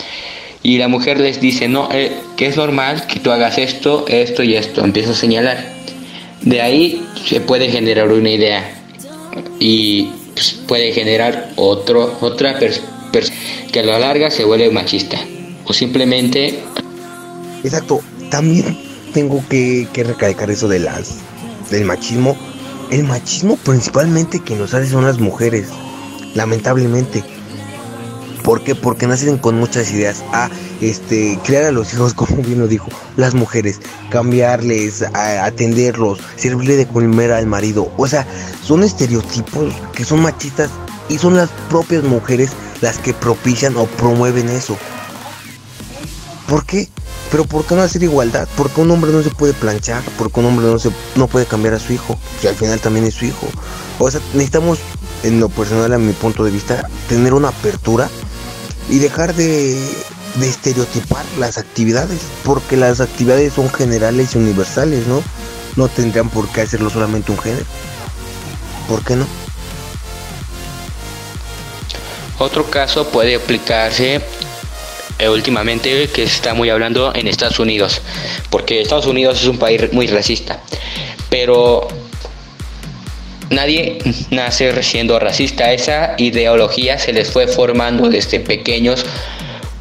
Y 0.62 0.80
la 0.80 0.89
mujer 0.89 1.18
les 1.18 1.39
dice, 1.39 1.70
no, 1.70 1.88
eh, 1.94 2.12
que 2.36 2.48
es 2.48 2.58
normal 2.58 3.08
que 3.08 3.22
tú 3.22 3.32
hagas 3.32 3.58
esto, 3.58 4.04
esto 4.10 4.44
y 4.44 4.58
esto, 4.58 4.84
empieza 4.84 5.12
a 5.12 5.16
señalar. 5.16 5.66
De 6.42 6.62
ahí 6.62 7.08
se 7.25 7.39
puede 7.39 7.70
generar 7.70 8.12
una 8.12 8.32
idea. 8.32 8.70
Y 9.62 10.10
pues, 10.34 10.60
puede 10.68 10.92
generar 10.92 11.51
otro, 11.56 12.18
otra 12.20 12.60
persona 12.60 13.38
que 13.72 13.80
a 13.80 13.84
la 13.84 13.98
larga 13.98 14.30
se 14.30 14.44
vuelve 14.44 14.70
machista. 14.72 15.18
O 15.63 15.72
simplemente... 15.72 16.60
Exacto, 17.63 18.01
también 18.30 18.78
tengo 19.13 19.42
que, 19.50 19.88
recalcar 19.96 20.51
eso 20.51 20.68
de 20.68 20.86
del 21.72 21.86
machismo. 21.86 22.36
El 22.89 23.03
machismo 23.03 23.55
principalmente 23.58 24.39
que 24.39 24.55
nos 24.55 24.74
hace 24.74 24.89
son 24.89 25.05
las 25.05 25.19
mujeres, 25.19 25.67
lamentablemente. 26.34 27.24
¿Por 28.43 28.63
qué? 28.63 28.74
Porque 28.74 29.05
nacen 29.05 29.38
con 29.38 29.60
muchas 29.60 29.91
ideas. 29.91 30.24
A 30.34 30.50
este, 30.81 31.38
crear 31.43 31.65
a 31.65 31.72
los 31.72 31.93
hijos, 31.93 32.13
como 32.15 32.38
bien 32.38 32.60
lo 32.60 32.67
dijo, 32.67 32.88
las 33.15 33.36
mujeres, 33.36 33.79
cambiarles, 34.10 35.03
atenderlos, 35.13 36.19
servirle 36.36 36.77
de 36.77 36.88
comer 36.88 37.31
al 37.31 37.46
marido. 37.46 37.91
O 37.98 38.08
sea, 38.08 38.25
son 38.63 38.84
estereotipos 38.84 39.72
que 39.93 40.03
son 40.03 40.22
machistas 40.22 40.72
y 41.10 41.19
son 41.19 41.36
las 41.36 41.50
propias 41.69 42.03
mujeres 42.03 42.51
las 42.81 42.98
que 42.98 43.13
propician 43.13 43.77
o 43.77 43.86
promueven 43.86 44.50
eso. 44.50 44.77
¿Por 46.50 46.65
qué? 46.65 46.89
Pero 47.29 47.46
¿por 47.46 47.63
qué 47.65 47.75
no 47.75 47.84
hacer 47.84 48.01
igualdad? 48.01 48.48
¿Por 48.58 48.72
qué 48.72 48.82
un 48.82 48.89
hombre 48.89 49.12
no 49.12 49.22
se 49.22 49.29
puede 49.29 49.53
planchar? 49.53 50.01
¿Por 50.18 50.32
qué 50.32 50.39
un 50.39 50.48
hombre 50.48 50.65
no, 50.65 50.79
se, 50.79 50.89
no 51.15 51.27
puede 51.27 51.46
cambiar 51.46 51.75
a 51.75 51.79
su 51.79 51.94
hijo? 51.94 52.18
Que 52.41 52.48
al 52.48 52.56
final 52.56 52.79
también 52.79 53.06
es 53.06 53.13
su 53.13 53.25
hijo. 53.25 53.48
O 54.00 54.10
sea, 54.10 54.20
necesitamos, 54.34 54.79
en 55.22 55.39
lo 55.39 55.48
personal, 55.50 55.94
a 55.94 56.00
mi 56.00 56.12
punto 56.13 56.44
de 56.44 56.50
vista, 56.50 56.89
tener 57.08 57.36
una 57.36 57.50
apertura 57.50 58.10
y 58.89 58.98
dejar 58.98 59.36
de, 59.36 59.79
de 60.36 60.50
estereotipar 60.50 61.24
las 61.38 61.60
actividades, 61.60 62.20
porque 62.44 62.77
las 62.77 63.00
actividades 63.00 63.53
son 63.53 63.70
generales 63.70 64.34
y 64.34 64.39
universales, 64.39 65.06
¿no? 65.06 65.22
No 65.75 65.88
tendrían 65.88 66.29
por 66.29 66.50
qué 66.50 66.62
hacerlo 66.62 66.89
solamente 66.89 67.32
un 67.32 67.38
género. 67.38 67.65
¿Por 68.88 69.03
qué 69.03 69.15
no? 69.15 69.27
Otro 72.39 72.65
caso 72.72 73.08
puede 73.10 73.36
aplicarse 73.36 74.22
últimamente 75.27 76.07
que 76.07 76.27
se 76.27 76.35
está 76.35 76.53
muy 76.53 76.69
hablando 76.69 77.11
en 77.15 77.27
Estados 77.27 77.59
Unidos, 77.59 78.01
porque 78.49 78.81
Estados 78.81 79.07
Unidos 79.07 79.41
es 79.41 79.47
un 79.47 79.57
país 79.57 79.91
muy 79.91 80.07
racista, 80.07 80.61
pero 81.29 81.88
Nadie 83.49 83.97
nace 84.29 84.83
siendo 84.83 85.19
racista. 85.19 85.73
Esa 85.73 86.13
ideología 86.17 86.99
se 86.99 87.13
les 87.13 87.31
fue 87.31 87.47
formando 87.47 88.09
desde 88.09 88.39
pequeños 88.39 89.05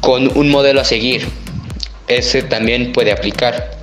con 0.01 0.35
un 0.35 0.49
modelo 0.49 0.81
a 0.81 0.85
seguir. 0.85 1.27
Ese 2.07 2.41
también 2.41 2.91
puede 2.91 3.11
aplicar. 3.11 3.77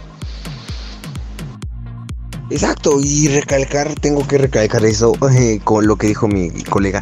Exacto, 2.51 2.99
y 3.03 3.29
recalcar, 3.29 3.95
tengo 3.95 4.27
que 4.27 4.39
recalcar 4.39 4.85
eso 4.85 5.15
eh, 5.33 5.61
con 5.63 5.87
lo 5.87 5.97
que 5.97 6.09
dijo 6.09 6.27
mi 6.27 6.51
colega. 6.65 7.01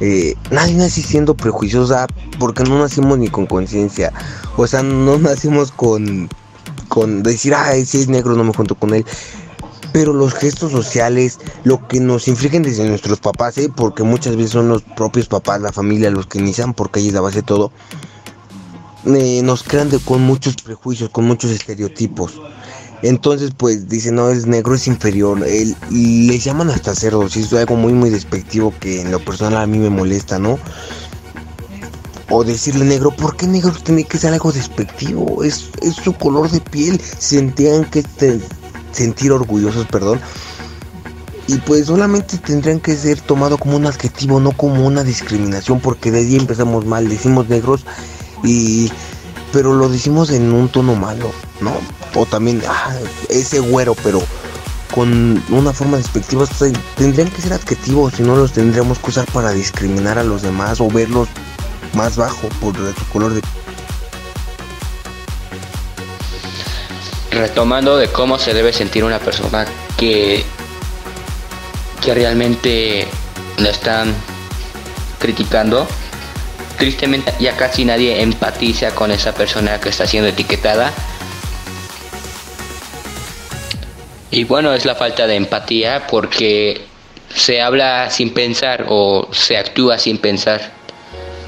Eh, 0.00 0.34
nadie 0.50 0.74
nace 0.74 1.02
siendo 1.02 1.34
prejuiciosa 1.34 2.06
porque 2.38 2.64
no 2.64 2.78
nacimos 2.78 3.18
ni 3.18 3.28
con 3.28 3.46
conciencia. 3.46 4.12
O 4.56 4.66
sea, 4.66 4.82
no 4.82 5.18
nacimos 5.18 5.72
con, 5.72 6.28
con 6.88 7.22
decir, 7.22 7.54
ay, 7.54 7.86
si 7.86 8.00
es 8.00 8.08
negro 8.08 8.34
no 8.34 8.44
me 8.44 8.52
junto 8.52 8.74
con 8.74 8.94
él 8.94 9.04
pero 9.96 10.12
los 10.12 10.34
gestos 10.34 10.72
sociales, 10.72 11.38
lo 11.64 11.88
que 11.88 12.00
nos 12.00 12.28
infligen 12.28 12.62
desde 12.62 12.86
nuestros 12.86 13.18
papás, 13.18 13.56
¿eh? 13.56 13.70
porque 13.74 14.02
muchas 14.02 14.36
veces 14.36 14.50
son 14.50 14.68
los 14.68 14.82
propios 14.82 15.26
papás, 15.26 15.62
la 15.62 15.72
familia, 15.72 16.10
los 16.10 16.26
que 16.26 16.38
inician, 16.38 16.74
porque 16.74 17.00
ahí 17.00 17.08
es 17.08 17.14
la 17.14 17.22
base 17.22 17.36
de 17.36 17.44
todo, 17.44 17.72
eh, 19.06 19.40
nos 19.42 19.62
crean 19.62 19.88
con 20.04 20.20
muchos 20.20 20.56
prejuicios, 20.56 21.08
con 21.08 21.24
muchos 21.24 21.50
estereotipos. 21.50 22.38
Entonces, 23.02 23.52
pues 23.56 23.88
dicen, 23.88 24.16
no, 24.16 24.30
el 24.30 24.48
negro 24.48 24.74
es 24.74 24.86
inferior. 24.86 25.46
El, 25.46 25.76
les 25.90 26.44
llaman 26.44 26.70
hasta 26.70 26.94
cerdos, 26.94 27.36
y 27.36 27.40
es 27.40 27.52
algo 27.52 27.76
muy, 27.76 27.92
muy 27.92 28.10
despectivo 28.10 28.72
que 28.80 29.00
en 29.02 29.10
lo 29.10 29.18
personal 29.20 29.62
a 29.62 29.66
mí 29.66 29.78
me 29.78 29.90
molesta, 29.90 30.38
¿no? 30.38 30.58
O 32.30 32.42
decirle 32.42 32.84
negro, 32.84 33.10
¿por 33.12 33.36
qué 33.36 33.46
negro 33.46 33.72
tiene 33.84 34.04
que 34.04 34.18
ser 34.18 34.32
algo 34.32 34.50
despectivo? 34.50 35.44
Es, 35.44 35.70
es 35.82 35.94
su 35.94 36.12
color 36.14 36.50
de 36.50 36.60
piel. 36.60 37.00
Sentían 37.00 37.84
que 37.84 38.00
este 38.00 38.40
sentir 38.96 39.30
orgullosos, 39.30 39.86
perdón. 39.86 40.20
Y 41.48 41.58
pues 41.58 41.86
solamente 41.86 42.38
tendrían 42.38 42.80
que 42.80 42.96
ser 42.96 43.20
tomado 43.20 43.58
como 43.58 43.76
un 43.76 43.86
adjetivo, 43.86 44.40
no 44.40 44.50
como 44.52 44.84
una 44.84 45.04
discriminación, 45.04 45.80
porque 45.80 46.10
de 46.10 46.18
ahí 46.18 46.36
empezamos 46.36 46.84
mal, 46.86 47.08
decimos 47.08 47.48
negros 47.48 47.84
y 48.42 48.90
pero 49.56 49.72
lo 49.72 49.88
decimos 49.88 50.28
en 50.28 50.52
un 50.52 50.68
tono 50.68 50.94
malo, 50.94 51.32
¿no? 51.62 51.72
O 52.14 52.26
también 52.26 52.62
ah, 52.68 52.94
ese 53.30 53.58
güero, 53.58 53.96
pero 54.04 54.22
con 54.94 55.42
una 55.48 55.72
forma 55.72 55.96
despectiva, 55.96 56.44
tendrían 56.96 57.30
que 57.30 57.40
ser 57.40 57.54
adjetivos, 57.54 58.12
si 58.12 58.22
no 58.22 58.36
los 58.36 58.52
tendríamos 58.52 58.98
que 58.98 59.08
usar 59.08 59.24
para 59.32 59.52
discriminar 59.52 60.18
a 60.18 60.24
los 60.24 60.42
demás 60.42 60.78
o 60.78 60.88
verlos 60.88 61.28
más 61.94 62.16
bajo 62.16 62.50
por 62.60 62.76
su 62.76 63.04
color 63.10 63.32
de 63.32 63.40
retomando 67.30 67.96
de 67.96 68.08
cómo 68.08 68.38
se 68.38 68.52
debe 68.52 68.74
sentir 68.74 69.04
una 69.04 69.20
persona 69.20 69.64
que, 69.96 70.44
que 72.04 72.12
realmente 72.12 73.08
la 73.56 73.70
están 73.70 74.14
criticando. 75.18 75.88
Tristemente 76.78 77.32
ya 77.40 77.56
casi 77.56 77.84
nadie 77.84 78.20
empatiza 78.20 78.94
con 78.94 79.10
esa 79.10 79.34
persona 79.34 79.80
que 79.80 79.88
está 79.88 80.06
siendo 80.06 80.28
etiquetada. 80.28 80.92
Y 84.30 84.44
bueno, 84.44 84.74
es 84.74 84.84
la 84.84 84.94
falta 84.94 85.26
de 85.26 85.36
empatía 85.36 86.06
porque 86.06 86.82
se 87.34 87.62
habla 87.62 88.10
sin 88.10 88.34
pensar 88.34 88.86
o 88.88 89.28
se 89.32 89.56
actúa 89.56 89.98
sin 89.98 90.18
pensar 90.18 90.72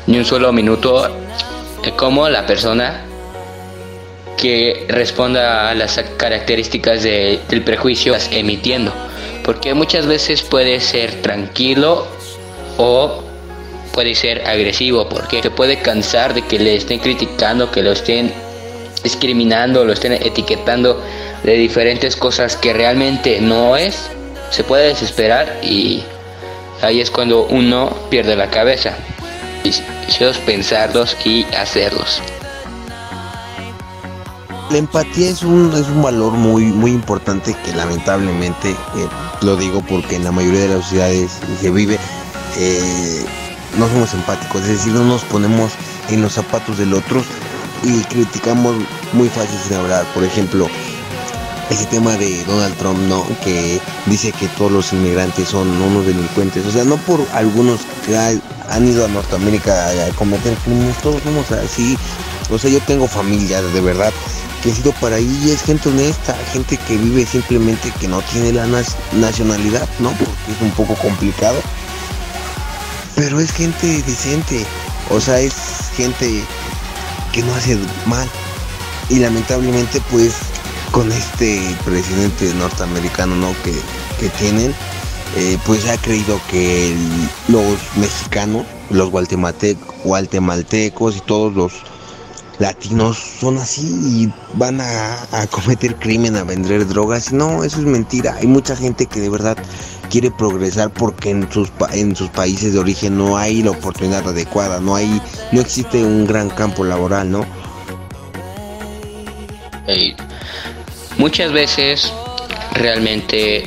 ni 0.06 0.18
un 0.18 0.24
solo 0.24 0.52
minuto 0.52 1.08
de 1.82 1.92
cómo 1.92 2.28
la 2.28 2.46
persona 2.46 3.04
que 4.38 4.86
responda 4.88 5.68
a 5.68 5.74
las 5.74 6.00
características 6.16 7.02
del 7.02 7.62
prejuicio 7.64 8.16
emitiendo. 8.30 8.92
Porque 9.44 9.74
muchas 9.74 10.06
veces 10.06 10.42
puede 10.42 10.80
ser 10.80 11.20
tranquilo 11.20 12.06
o 12.78 13.24
puede 13.98 14.14
ser 14.14 14.46
agresivo 14.46 15.08
porque 15.08 15.42
se 15.42 15.50
puede 15.50 15.80
cansar 15.80 16.32
de 16.32 16.42
que 16.42 16.56
le 16.56 16.76
estén 16.76 17.00
criticando, 17.00 17.72
que 17.72 17.82
lo 17.82 17.90
estén 17.90 18.32
discriminando, 19.02 19.84
lo 19.84 19.92
estén 19.92 20.12
etiquetando 20.12 21.02
de 21.42 21.54
diferentes 21.54 22.14
cosas 22.14 22.54
que 22.54 22.72
realmente 22.72 23.40
no 23.40 23.76
es. 23.76 24.08
Se 24.50 24.62
puede 24.62 24.86
desesperar 24.86 25.58
y 25.64 26.04
ahí 26.80 27.00
es 27.00 27.10
cuando 27.10 27.46
uno 27.46 27.92
pierde 28.08 28.36
la 28.36 28.48
cabeza. 28.50 28.96
Y 29.64 29.72
pensarlos 30.46 31.16
y 31.24 31.44
hacerlos. 31.56 32.22
La 34.70 34.78
empatía 34.78 35.28
es 35.28 35.42
un, 35.42 35.72
es 35.74 35.88
un 35.88 36.02
valor 36.02 36.34
muy, 36.34 36.66
muy 36.66 36.92
importante 36.92 37.52
que 37.64 37.72
lamentablemente, 37.74 38.70
eh, 38.70 38.76
lo 39.40 39.56
digo 39.56 39.82
porque 39.88 40.14
en 40.14 40.22
la 40.22 40.30
mayoría 40.30 40.60
de 40.60 40.68
las 40.68 40.84
sociedades 40.84 41.40
se 41.60 41.70
vive, 41.72 41.98
eh, 42.58 43.24
no 43.78 43.88
somos 43.88 44.12
empáticos, 44.12 44.62
es 44.62 44.68
decir, 44.68 44.92
no 44.92 45.04
nos 45.04 45.22
ponemos 45.24 45.72
en 46.10 46.20
los 46.20 46.34
zapatos 46.34 46.78
del 46.78 46.94
otro 46.94 47.22
y 47.82 48.02
criticamos 48.04 48.76
muy 49.12 49.28
fácil 49.28 49.58
sin 49.66 49.76
hablar. 49.76 50.04
Por 50.14 50.24
ejemplo, 50.24 50.68
ese 51.70 51.86
tema 51.86 52.16
de 52.16 52.44
Donald 52.44 52.76
Trump, 52.76 52.98
¿no? 53.08 53.24
Que 53.44 53.80
dice 54.06 54.32
que 54.32 54.48
todos 54.48 54.72
los 54.72 54.92
inmigrantes 54.92 55.48
son 55.48 55.68
unos 55.80 56.06
delincuentes. 56.06 56.66
O 56.66 56.72
sea, 56.72 56.84
no 56.84 56.96
por 56.96 57.24
algunos 57.34 57.80
que 58.04 58.16
han 58.16 58.88
ido 58.88 59.04
a 59.04 59.08
Norteamérica 59.08 59.90
a 59.90 60.10
cometer 60.16 60.54
crímenes, 60.64 60.96
todos 60.98 61.22
somos 61.22 61.50
así. 61.52 61.96
O 62.50 62.58
sea, 62.58 62.70
yo 62.70 62.80
tengo 62.80 63.06
familia, 63.06 63.62
de 63.62 63.80
verdad, 63.80 64.12
que 64.62 64.70
he 64.70 64.72
sido 64.72 64.92
para 64.92 65.16
ahí 65.16 65.40
y 65.44 65.50
es 65.50 65.62
gente 65.62 65.88
honesta, 65.88 66.34
gente 66.52 66.78
que 66.78 66.96
vive 66.96 67.24
simplemente 67.26 67.92
que 68.00 68.08
no 68.08 68.22
tiene 68.22 68.52
la 68.52 68.66
nacionalidad, 69.12 69.86
¿no? 70.00 70.10
Porque 70.12 70.52
es 70.56 70.62
un 70.62 70.70
poco 70.70 70.94
complicado. 70.94 71.60
Pero 73.18 73.40
es 73.40 73.52
gente 73.52 74.02
decente, 74.04 74.64
o 75.10 75.20
sea, 75.20 75.38
es 75.40 75.52
gente 75.96 76.42
que 77.32 77.42
no 77.42 77.52
hace 77.54 77.76
mal. 78.06 78.28
Y 79.10 79.18
lamentablemente 79.18 80.00
pues 80.10 80.34
con 80.92 81.10
este 81.12 81.60
presidente 81.84 82.52
norteamericano, 82.54 83.36
¿no? 83.36 83.52
Que, 83.64 83.74
que 84.20 84.28
tienen, 84.38 84.74
eh, 85.36 85.58
pues 85.66 85.86
ha 85.88 85.98
creído 85.98 86.40
que 86.50 86.96
los 87.48 87.78
mexicanos, 87.96 88.64
los 88.90 89.10
guatemaltecos 89.10 91.16
y 91.16 91.20
todos 91.20 91.54
los 91.54 91.72
latinos 92.58 93.18
son 93.40 93.58
así 93.58 93.86
y 94.04 94.32
van 94.54 94.80
a, 94.80 95.46
cometer 95.50 95.96
crimen, 95.96 96.36
a 96.36 96.44
vender 96.44 96.86
drogas. 96.86 97.32
No, 97.32 97.64
eso 97.64 97.78
es 97.78 97.86
mentira. 97.86 98.36
Hay 98.36 98.46
mucha 98.46 98.76
gente 98.76 99.06
que 99.06 99.20
de 99.20 99.28
verdad 99.28 99.56
quiere 100.08 100.30
progresar 100.30 100.90
porque 100.90 101.30
en 101.30 101.50
sus, 101.50 101.70
en 101.92 102.16
sus 102.16 102.28
países 102.30 102.72
de 102.72 102.78
origen 102.78 103.16
no 103.16 103.36
hay 103.36 103.62
la 103.62 103.70
oportunidad 103.70 104.26
adecuada, 104.26 104.80
no 104.80 104.94
hay, 104.94 105.20
no 105.52 105.60
existe 105.60 106.02
un 106.02 106.26
gran 106.26 106.50
campo 106.50 106.84
laboral, 106.84 107.30
¿no? 107.30 107.46
muchas 111.16 111.50
veces 111.50 112.12
realmente 112.74 113.64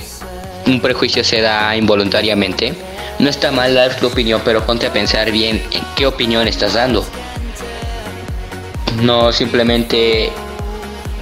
un 0.68 0.80
prejuicio 0.80 1.24
se 1.24 1.42
da 1.42 1.76
involuntariamente. 1.76 2.76
No 3.18 3.28
está 3.28 3.52
mal 3.52 3.74
dar 3.74 4.00
tu 4.00 4.08
opinión, 4.08 4.42
pero 4.46 4.64
ponte 4.66 4.86
a 4.86 4.94
pensar 4.94 5.32
bien 5.32 5.64
en 5.72 5.84
qué 5.96 6.06
opinión 6.06 6.48
estás 6.48 6.76
dando 6.76 7.04
no 9.02 9.32
simplemente 9.32 10.32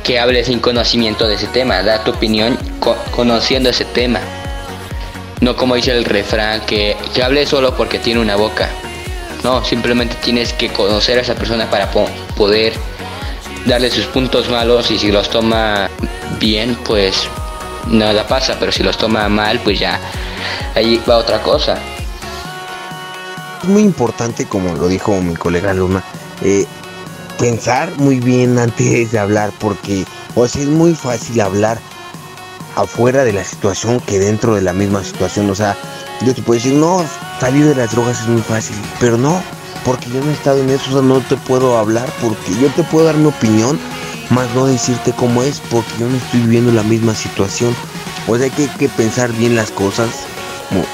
que 0.04 0.20
hables 0.20 0.48
sin 0.48 0.60
conocimiento 0.60 1.28
de 1.28 1.36
ese 1.36 1.48
tema, 1.48 1.82
da 1.84 2.04
tu 2.04 2.12
opinión 2.12 2.58
conociendo 3.16 3.70
ese 3.70 3.86
tema. 3.86 4.20
No 5.42 5.56
como 5.56 5.76
dice 5.76 5.92
el 5.92 6.06
refrán, 6.06 6.62
que, 6.66 6.98
que 7.14 7.24
hable 7.24 7.46
solo 7.46 7.76
porque 7.76 8.00
tiene 8.00 8.20
una 8.20 8.36
boca. 8.36 8.70
No, 9.44 9.64
simplemente 9.64 10.16
tienes 10.22 10.52
que 10.54 10.70
conocer 10.70 11.18
a 11.18 11.22
esa 11.22 11.36
persona 11.36 11.70
para 11.70 11.90
poder 11.92 12.74
darle 13.66 13.90
sus 13.90 14.06
puntos 14.06 14.50
malos 14.50 14.92
y 14.92 15.00
si 15.00 15.12
los 15.12 15.30
toma 15.30 15.90
bien, 16.40 16.78
pues 16.86 17.28
nada 17.88 18.28
pasa, 18.28 18.58
pero 18.60 18.72
si 18.72 18.84
los 18.84 18.98
toma 18.98 19.30
mal, 19.30 19.60
pues 19.60 19.80
ya 19.80 20.00
ahí 20.76 21.02
va 21.10 21.18
otra 21.18 21.42
cosa. 21.42 21.78
Es 23.64 23.70
muy 23.70 23.84
importante, 23.84 24.46
como 24.46 24.74
lo 24.76 24.88
dijo 24.88 25.20
mi 25.22 25.36
colega 25.36 25.74
Luna, 25.74 26.04
eh, 26.42 26.66
pensar 27.38 27.92
muy 27.98 28.20
bien 28.20 28.58
antes 28.58 29.12
de 29.12 29.20
hablar 29.20 29.52
porque 29.60 30.06
o 30.36 30.46
es 30.46 30.56
muy 30.58 30.94
fácil 30.94 31.42
hablar 31.42 31.80
afuera 32.76 33.24
de 33.24 33.34
la 33.34 33.44
situación 33.44 34.00
que 34.00 34.20
dentro 34.20 34.56
de 34.56 34.62
la 34.62 34.74
misma 34.74 35.04
situación. 35.04 35.50
O 35.50 35.56
sea, 35.56 35.78
yo 36.22 36.34
te 36.34 36.42
puedo 36.42 36.60
decir, 36.60 36.74
no, 36.74 37.04
salir 37.40 37.66
de 37.66 37.76
las 37.76 37.92
drogas 37.92 38.22
es 38.22 38.28
muy 38.28 38.42
fácil, 38.42 38.76
pero 39.00 39.18
no, 39.18 39.42
porque 39.86 40.10
yo 40.10 40.22
no 40.24 40.30
he 40.30 40.34
estado 40.34 40.60
en 40.60 40.70
eso, 40.70 40.90
o 40.90 40.94
sea, 40.94 41.02
no 41.02 41.20
te 41.22 41.38
puedo 41.38 41.78
hablar 41.78 42.12
porque 42.22 42.54
yo 42.60 42.68
te 42.70 42.84
puedo 42.84 43.06
dar 43.06 43.16
mi 43.16 43.28
opinión, 43.28 43.80
más 44.30 44.54
no 44.56 44.66
decirte 44.66 45.14
cómo 45.14 45.44
es, 45.44 45.62
porque 45.72 45.92
yo 46.00 46.08
no 46.08 46.18
estoy 46.18 46.42
viviendo 46.42 46.72
la 46.72 46.84
misma 46.84 47.16
situación. 47.16 47.76
O 48.28 48.38
sea, 48.38 48.50
que 48.50 48.64
hay 48.64 48.70
que 48.70 48.90
pensar 48.90 49.32
bien 49.34 49.56
las 49.56 49.72
cosas 49.72 50.10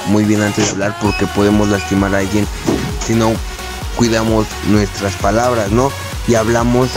muy 0.08 0.24
bien 0.24 0.42
antes 0.42 0.66
de 0.66 0.72
hablar 0.72 0.98
porque 1.02 1.28
podemos 1.28 1.68
lastimar 1.68 2.16
a 2.16 2.20
alguien 2.20 2.48
si 3.06 3.14
no 3.14 3.34
cuidamos 3.98 4.48
nuestras 4.70 5.16
palabras, 5.16 5.70
¿no? 5.72 5.92
y 6.28 6.36
hablamos 6.36 6.90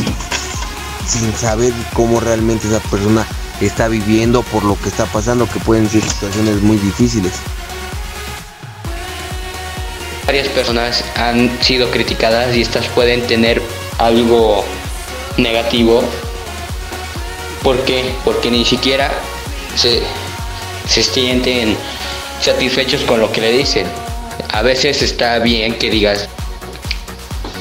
sin 1.06 1.34
saber 1.34 1.72
cómo 1.94 2.20
realmente 2.20 2.68
esa 2.68 2.80
persona 2.80 3.26
está 3.66 3.88
viviendo 3.88 4.42
por 4.42 4.64
lo 4.64 4.78
que 4.80 4.88
está 4.88 5.06
pasando, 5.06 5.48
que 5.48 5.58
pueden 5.60 5.88
ser 5.88 6.02
situaciones 6.02 6.62
muy 6.62 6.76
difíciles. 6.78 7.32
Varias 10.26 10.48
personas 10.48 11.04
han 11.16 11.50
sido 11.62 11.90
criticadas 11.90 12.54
y 12.54 12.62
estas 12.62 12.86
pueden 12.88 13.26
tener 13.26 13.62
algo 13.98 14.64
negativo. 15.36 16.02
¿Por 17.62 17.82
qué? 17.84 18.12
Porque 18.24 18.50
ni 18.50 18.64
siquiera 18.64 19.10
se, 19.74 20.02
se 20.86 21.02
sienten 21.02 21.76
satisfechos 22.40 23.02
con 23.02 23.20
lo 23.20 23.32
que 23.32 23.40
le 23.40 23.52
dicen. 23.52 23.86
A 24.52 24.62
veces 24.62 25.02
está 25.02 25.38
bien 25.38 25.78
que 25.78 25.90
digas, 25.90 26.28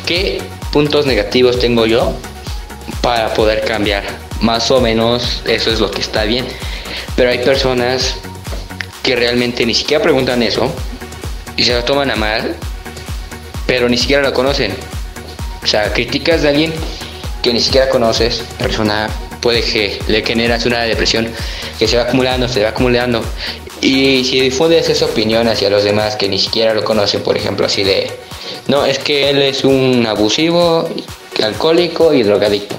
¿qué 0.05 0.41
puntos 0.71 1.05
negativos 1.05 1.59
tengo 1.59 1.85
yo 1.85 2.13
para 3.01 3.33
poder 3.33 3.63
cambiar. 3.65 4.26
Más 4.41 4.69
o 4.71 4.81
menos 4.81 5.41
eso 5.45 5.71
es 5.71 5.79
lo 5.79 5.91
que 5.91 6.01
está 6.01 6.23
bien. 6.23 6.45
Pero 7.15 7.29
hay 7.29 7.39
personas 7.39 8.15
que 9.03 9.15
realmente 9.15 9.65
ni 9.65 9.73
siquiera 9.73 10.03
preguntan 10.03 10.43
eso 10.43 10.71
y 11.55 11.63
se 11.63 11.73
lo 11.73 11.83
toman 11.83 12.11
a 12.11 12.15
mal, 12.15 12.55
pero 13.65 13.89
ni 13.89 13.97
siquiera 13.97 14.21
lo 14.21 14.33
conocen. 14.33 14.73
O 15.63 15.67
sea, 15.67 15.91
criticas 15.91 16.43
de 16.43 16.49
alguien 16.49 16.73
que 17.41 17.53
ni 17.53 17.59
siquiera 17.59 17.89
conoces, 17.89 18.43
persona 18.59 19.09
puede 19.41 19.61
que 19.61 19.99
le 20.07 20.23
generas 20.23 20.65
una 20.65 20.81
depresión 20.81 21.27
que 21.79 21.87
se 21.87 21.97
va 21.97 22.03
acumulando, 22.03 22.47
se 22.47 22.63
va 22.63 22.69
acumulando. 22.69 23.23
Y 23.81 24.23
si 24.25 24.41
difundes 24.41 24.89
esa 24.89 25.05
opinión 25.05 25.47
hacia 25.47 25.69
los 25.69 25.83
demás 25.83 26.15
que 26.15 26.27
ni 26.27 26.39
siquiera 26.39 26.73
lo 26.73 26.83
conocen, 26.83 27.21
por 27.21 27.37
ejemplo, 27.37 27.65
así 27.65 27.83
de, 27.83 28.11
no, 28.67 28.85
es 28.85 28.99
que 28.99 29.29
él 29.29 29.41
es 29.41 29.63
un 29.63 30.05
abusivo, 30.07 30.89
alcohólico 31.43 32.13
y 32.13 32.23
drogadicto. 32.23 32.75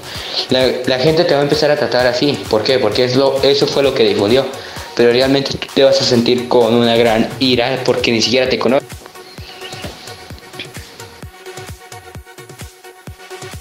La, 0.49 0.99
gente 0.99 1.25
te 1.25 1.33
va 1.33 1.41
a 1.41 1.43
empezar 1.43 1.71
a 1.71 1.75
tratar 1.75 2.07
así. 2.07 2.37
¿Por 2.49 2.63
qué? 2.63 2.79
Porque 2.79 3.05
eso 3.05 3.67
fue 3.67 3.83
lo 3.83 3.93
que 3.93 4.03
difundió. 4.03 4.45
Pero 4.95 5.11
realmente 5.11 5.51
tú 5.51 5.67
te 5.73 5.83
vas 5.83 6.01
a 6.01 6.03
sentir 6.03 6.49
con 6.49 6.73
una 6.73 6.95
gran 6.97 7.29
ira 7.39 7.81
porque 7.85 8.11
ni 8.11 8.21
siquiera 8.21 8.49
te 8.49 8.59
conoce. 8.59 8.85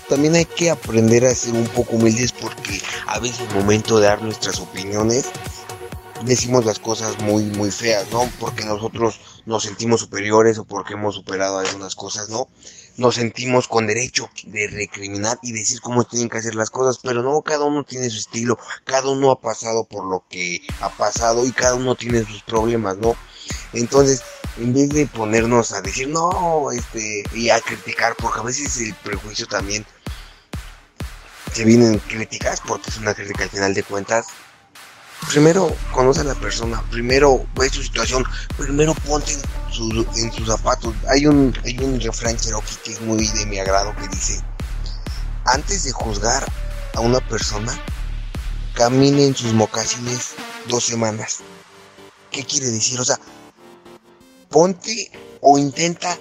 También 0.09 0.35
hay 0.37 0.47
que 0.47 0.71
aprender 0.71 1.27
a 1.27 1.35
ser 1.35 1.53
un 1.53 1.67
poco 1.67 1.97
humildes 1.97 2.33
porque 2.33 2.81
a 3.07 3.19
veces 3.19 3.41
el 3.41 3.55
momento 3.55 4.01
de 4.01 4.07
dar 4.07 4.23
nuestras 4.23 4.59
opiniones 4.59 5.27
decimos 6.25 6.65
las 6.65 6.79
cosas 6.79 7.21
muy 7.21 7.45
muy 7.45 7.71
feas, 7.71 8.11
¿no? 8.11 8.29
Porque 8.41 8.65
nosotros 8.65 9.21
nos 9.47 9.63
sentimos 9.63 10.01
superiores 10.01 10.59
o 10.59 10.65
porque 10.65 10.95
hemos 10.95 11.15
superado 11.15 11.59
algunas 11.59 11.95
cosas, 11.95 12.31
¿no? 12.31 12.49
Nos 12.99 13.15
sentimos 13.15 13.69
con 13.69 13.87
derecho 13.87 14.29
de 14.45 14.67
recriminar 14.67 15.39
y 15.43 15.53
decir 15.53 15.81
cómo 15.81 16.03
tienen 16.03 16.29
que 16.29 16.39
hacer 16.39 16.57
las 16.57 16.69
cosas, 16.69 16.99
pero 17.01 17.23
no, 17.23 17.41
cada 17.43 17.65
uno 17.65 17.85
tiene 17.85 18.11
su 18.11 18.19
estilo, 18.19 18.59
cada 18.85 19.09
uno 19.09 19.31
ha 19.31 19.41
pasado 19.41 19.85
por 19.85 20.05
lo 20.05 20.25
que 20.29 20.61
ha 20.81 20.91
pasado 20.91 21.47
y 21.47 21.53
cada 21.53 21.77
uno 21.77 21.95
tiene 21.95 22.25
sus 22.25 22.43
problemas, 22.43 22.97
¿no? 22.99 23.15
Entonces, 23.73 24.23
en 24.57 24.75
vez 24.75 24.89
de 24.89 25.07
ponernos 25.07 25.71
a 25.73 25.81
decir 25.81 26.09
no, 26.09 26.73
este, 26.73 27.23
y 27.33 27.51
a 27.51 27.61
criticar, 27.61 28.17
porque 28.19 28.41
a 28.41 28.43
veces 28.43 28.77
el 28.79 28.95
prejuicio 28.97 29.47
también 29.47 29.87
se 31.53 31.65
vienen 31.65 32.01
críticas, 32.01 32.61
porque 32.67 32.91
es 32.91 32.99
una 32.99 33.15
crítica 33.15 33.45
al 33.45 33.51
final 33.51 33.75
de 33.75 33.85
cuentas, 33.85 34.27
primero 35.27 35.75
conoce 35.93 36.21
a 36.21 36.25
la 36.25 36.35
persona, 36.35 36.83
primero 36.91 37.47
ve 37.55 37.69
su 37.69 37.83
situación, 37.83 38.25
primero 38.57 38.95
ponte 38.95 39.33
en, 39.33 40.33
sus 40.33 40.47
zapatos. 40.47 40.95
Hay 41.09 41.27
un, 41.27 41.55
hay 41.65 41.79
un 41.79 42.01
refrán 42.01 42.37
cherokee 42.37 42.77
que 42.85 42.93
es 42.93 43.01
muy 43.01 43.27
de 43.27 43.47
mi 43.47 43.59
agrado 43.59 43.95
que 43.97 44.09
dice, 44.09 44.41
antes 45.45 45.85
de 45.85 45.93
juzgar 45.93 46.45
a 46.95 47.01
una 47.01 47.21
persona, 47.21 47.79
camine 48.75 49.27
en 49.27 49.37
sus 49.37 49.53
mocasines 49.53 50.35
dos 50.69 50.85
semanas. 50.85 51.39
¿Qué 52.31 52.45
quiere 52.45 52.67
decir? 52.67 53.01
O 53.01 53.05
sea, 53.05 53.19
ponte 54.49 55.11
o 55.41 55.59
intenta 55.59 56.19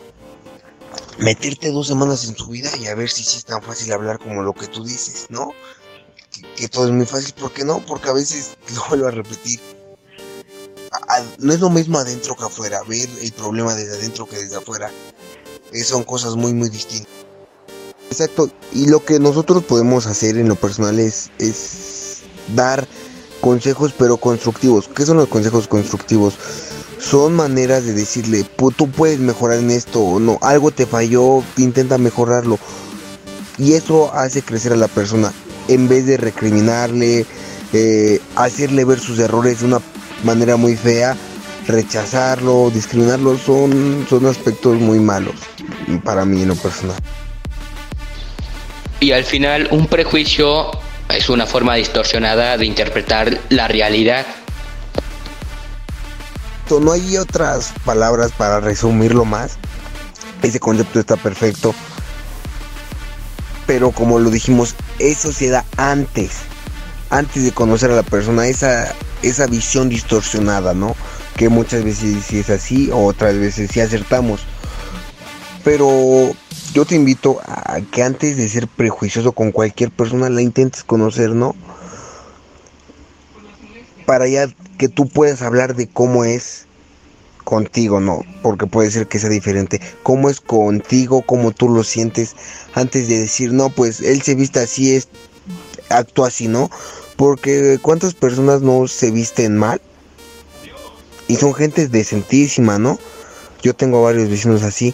meterte 1.19 1.71
dos 1.71 1.87
semanas 1.87 2.25
en 2.25 2.35
su 2.35 2.47
vida 2.47 2.69
y 2.77 2.87
a 2.87 2.95
ver 2.95 3.09
si 3.09 3.23
es 3.23 3.45
tan 3.45 3.61
fácil 3.61 3.91
hablar 3.91 4.19
como 4.19 4.43
lo 4.43 4.53
que 4.53 4.67
tú 4.67 4.83
dices, 4.83 5.27
¿no? 5.29 5.53
Que, 6.55 6.67
todo 6.67 6.85
es 6.85 6.91
muy 6.91 7.05
fácil, 7.05 7.33
¿por 7.33 7.51
qué 7.51 7.63
no? 7.63 7.85
Porque 7.85 8.09
a 8.09 8.13
veces 8.13 8.57
lo 8.75 8.87
vuelvo 8.89 9.07
a 9.07 9.11
repetir. 9.11 9.59
no 11.39 11.53
es 11.53 11.59
lo 11.59 11.69
mismo 11.69 11.99
adentro 11.99 12.35
que 12.35 12.45
afuera, 12.45 12.81
ver 12.87 13.09
el 13.21 13.31
problema 13.33 13.75
desde 13.75 13.97
adentro 13.97 14.25
que 14.25 14.37
desde 14.37 14.57
afuera. 14.57 14.91
Eh, 15.73 15.83
son 15.83 16.03
cosas 16.03 16.35
muy, 16.35 16.53
muy 16.53 16.69
distintas. 16.69 17.11
Exacto, 18.09 18.49
y 18.71 18.87
lo 18.87 19.03
que 19.03 19.19
nosotros 19.19 19.63
podemos 19.63 20.05
hacer 20.05 20.37
en 20.37 20.47
lo 20.47 20.55
personal 20.55 20.97
es, 20.97 21.29
es 21.39 22.21
dar 22.55 22.87
consejos 23.41 23.93
pero 23.97 24.17
constructivos. 24.17 24.87
¿Qué 24.87 25.05
son 25.05 25.17
los 25.17 25.27
consejos 25.27 25.67
constructivos? 25.67 26.35
Son 26.99 27.33
maneras 27.33 27.85
de 27.85 27.93
decirle, 27.93 28.43
tú 28.43 28.89
puedes 28.89 29.19
mejorar 29.19 29.59
en 29.59 29.71
esto 29.71 30.01
o 30.01 30.19
no, 30.19 30.39
algo 30.41 30.71
te 30.71 30.85
falló, 30.85 31.43
intenta 31.57 31.97
mejorarlo. 31.97 32.57
Y 33.57 33.73
eso 33.73 34.13
hace 34.13 34.41
crecer 34.41 34.73
a 34.73 34.77
la 34.77 34.87
persona. 34.87 35.31
En 35.67 35.87
vez 35.87 36.05
de 36.05 36.17
recriminarle, 36.17 37.25
eh, 37.73 38.21
hacerle 38.35 38.85
ver 38.85 38.99
sus 38.99 39.19
errores 39.19 39.59
de 39.59 39.65
una 39.65 39.81
manera 40.23 40.55
muy 40.55 40.75
fea, 40.75 41.15
rechazarlo, 41.67 42.71
discriminarlo, 42.73 43.37
son, 43.37 44.05
son 44.09 44.25
aspectos 44.25 44.79
muy 44.79 44.99
malos 44.99 45.35
para 46.03 46.25
mí 46.25 46.41
en 46.41 46.49
lo 46.49 46.55
personal. 46.55 46.97
Y 48.99 49.11
al 49.11 49.23
final 49.23 49.67
un 49.71 49.87
prejuicio 49.87 50.71
es 51.09 51.29
una 51.29 51.45
forma 51.45 51.75
distorsionada 51.75 52.57
de 52.57 52.65
interpretar 52.65 53.37
la 53.49 53.67
realidad. 53.67 54.25
No 56.69 56.91
hay 56.91 57.17
otras 57.17 57.73
palabras 57.85 58.31
para 58.37 58.59
resumirlo 58.59 59.23
más. 59.23 59.57
Ese 60.41 60.59
concepto 60.59 60.99
está 60.99 61.15
perfecto. 61.15 61.73
Pero 63.67 63.91
como 63.91 64.17
lo 64.17 64.31
dijimos, 64.31 64.75
eso 64.97 65.31
se 65.31 65.49
da 65.49 65.65
antes. 65.75 66.31
Antes 67.09 67.43
de 67.43 67.51
conocer 67.51 67.91
a 67.91 67.95
la 67.95 68.03
persona, 68.03 68.47
esa, 68.47 68.93
esa 69.21 69.45
visión 69.45 69.89
distorsionada, 69.89 70.73
¿no? 70.73 70.95
Que 71.35 71.49
muchas 71.49 71.83
veces 71.83 72.25
sí 72.25 72.39
es 72.39 72.49
así, 72.49 72.89
o 72.91 73.05
otras 73.05 73.37
veces 73.37 73.69
sí 73.71 73.79
acertamos. 73.79 74.41
Pero 75.63 76.33
yo 76.73 76.85
te 76.85 76.95
invito 76.95 77.41
a 77.45 77.81
que 77.91 78.03
antes 78.03 78.37
de 78.37 78.47
ser 78.47 78.67
prejuicioso 78.67 79.33
con 79.33 79.51
cualquier 79.51 79.91
persona 79.91 80.29
la 80.29 80.41
intentes 80.41 80.83
conocer, 80.83 81.31
¿no? 81.31 81.55
Para 84.05 84.27
ya 84.27 84.47
que 84.77 84.87
tú 84.87 85.09
puedas 85.09 85.41
hablar 85.41 85.75
de 85.75 85.87
cómo 85.87 86.23
es 86.23 86.66
contigo, 87.47 88.01
¿no? 88.01 88.25
Porque 88.41 88.67
puede 88.67 88.91
ser 88.91 89.07
que 89.07 89.19
sea 89.19 89.29
diferente. 89.29 89.79
Cómo 90.03 90.29
es 90.29 90.41
contigo, 90.41 91.21
cómo 91.21 91.51
tú 91.51 91.69
lo 91.69 91.85
sientes 91.85 92.35
antes 92.73 93.07
de 93.07 93.21
decir, 93.21 93.53
no, 93.53 93.69
pues 93.69 94.01
él 94.01 94.21
se 94.21 94.35
viste 94.35 94.59
así, 94.59 94.93
es, 94.93 95.07
actúa 95.87 96.27
así, 96.27 96.49
¿no? 96.49 96.69
Porque 97.15 97.79
cuántas 97.81 98.15
personas 98.15 98.61
no 98.61 98.89
se 98.89 99.11
visten 99.11 99.55
mal 99.55 99.79
y 101.29 101.37
son 101.37 101.53
gente 101.53 101.87
decentísima, 101.87 102.79
¿no? 102.79 102.99
Yo 103.63 103.73
tengo 103.73 104.03
varios 104.03 104.29
vecinos 104.29 104.63
así 104.63 104.93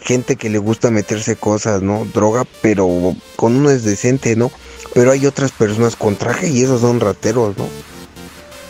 gente 0.00 0.36
que 0.36 0.50
le 0.50 0.58
gusta 0.58 0.92
meterse 0.92 1.34
cosas, 1.34 1.82
¿no? 1.82 2.04
Droga, 2.04 2.44
pero 2.62 3.16
con 3.34 3.56
uno 3.56 3.70
es 3.70 3.82
decente, 3.82 4.36
¿no? 4.36 4.52
Pero 4.92 5.10
hay 5.10 5.26
otras 5.26 5.50
personas 5.50 5.96
con 5.96 6.14
traje 6.14 6.50
y 6.50 6.62
esos 6.62 6.82
son 6.82 7.00
rateros, 7.00 7.58
¿no? 7.58 7.66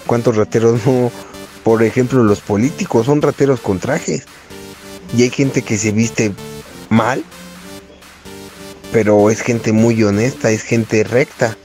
¿Cuántos 0.07 0.37
rateros 0.37 0.81
no? 0.87 1.11
Por 1.65 1.83
ejemplo, 1.83 2.23
los 2.23 2.41
políticos 2.41 3.07
son 3.07 3.23
rateros 3.23 3.61
con 3.61 3.81
trajes. 3.81 4.25
Y 5.17 5.23
hay 5.23 5.31
gente 5.31 5.63
que 5.63 5.79
se 5.79 5.93
viste 5.93 6.33
mal, 6.91 7.25
pero 8.93 9.31
es 9.31 9.41
gente 9.41 9.73
muy 9.73 10.03
honesta, 10.05 10.51
es 10.51 10.63
gente 10.63 11.03
recta. 11.05 11.57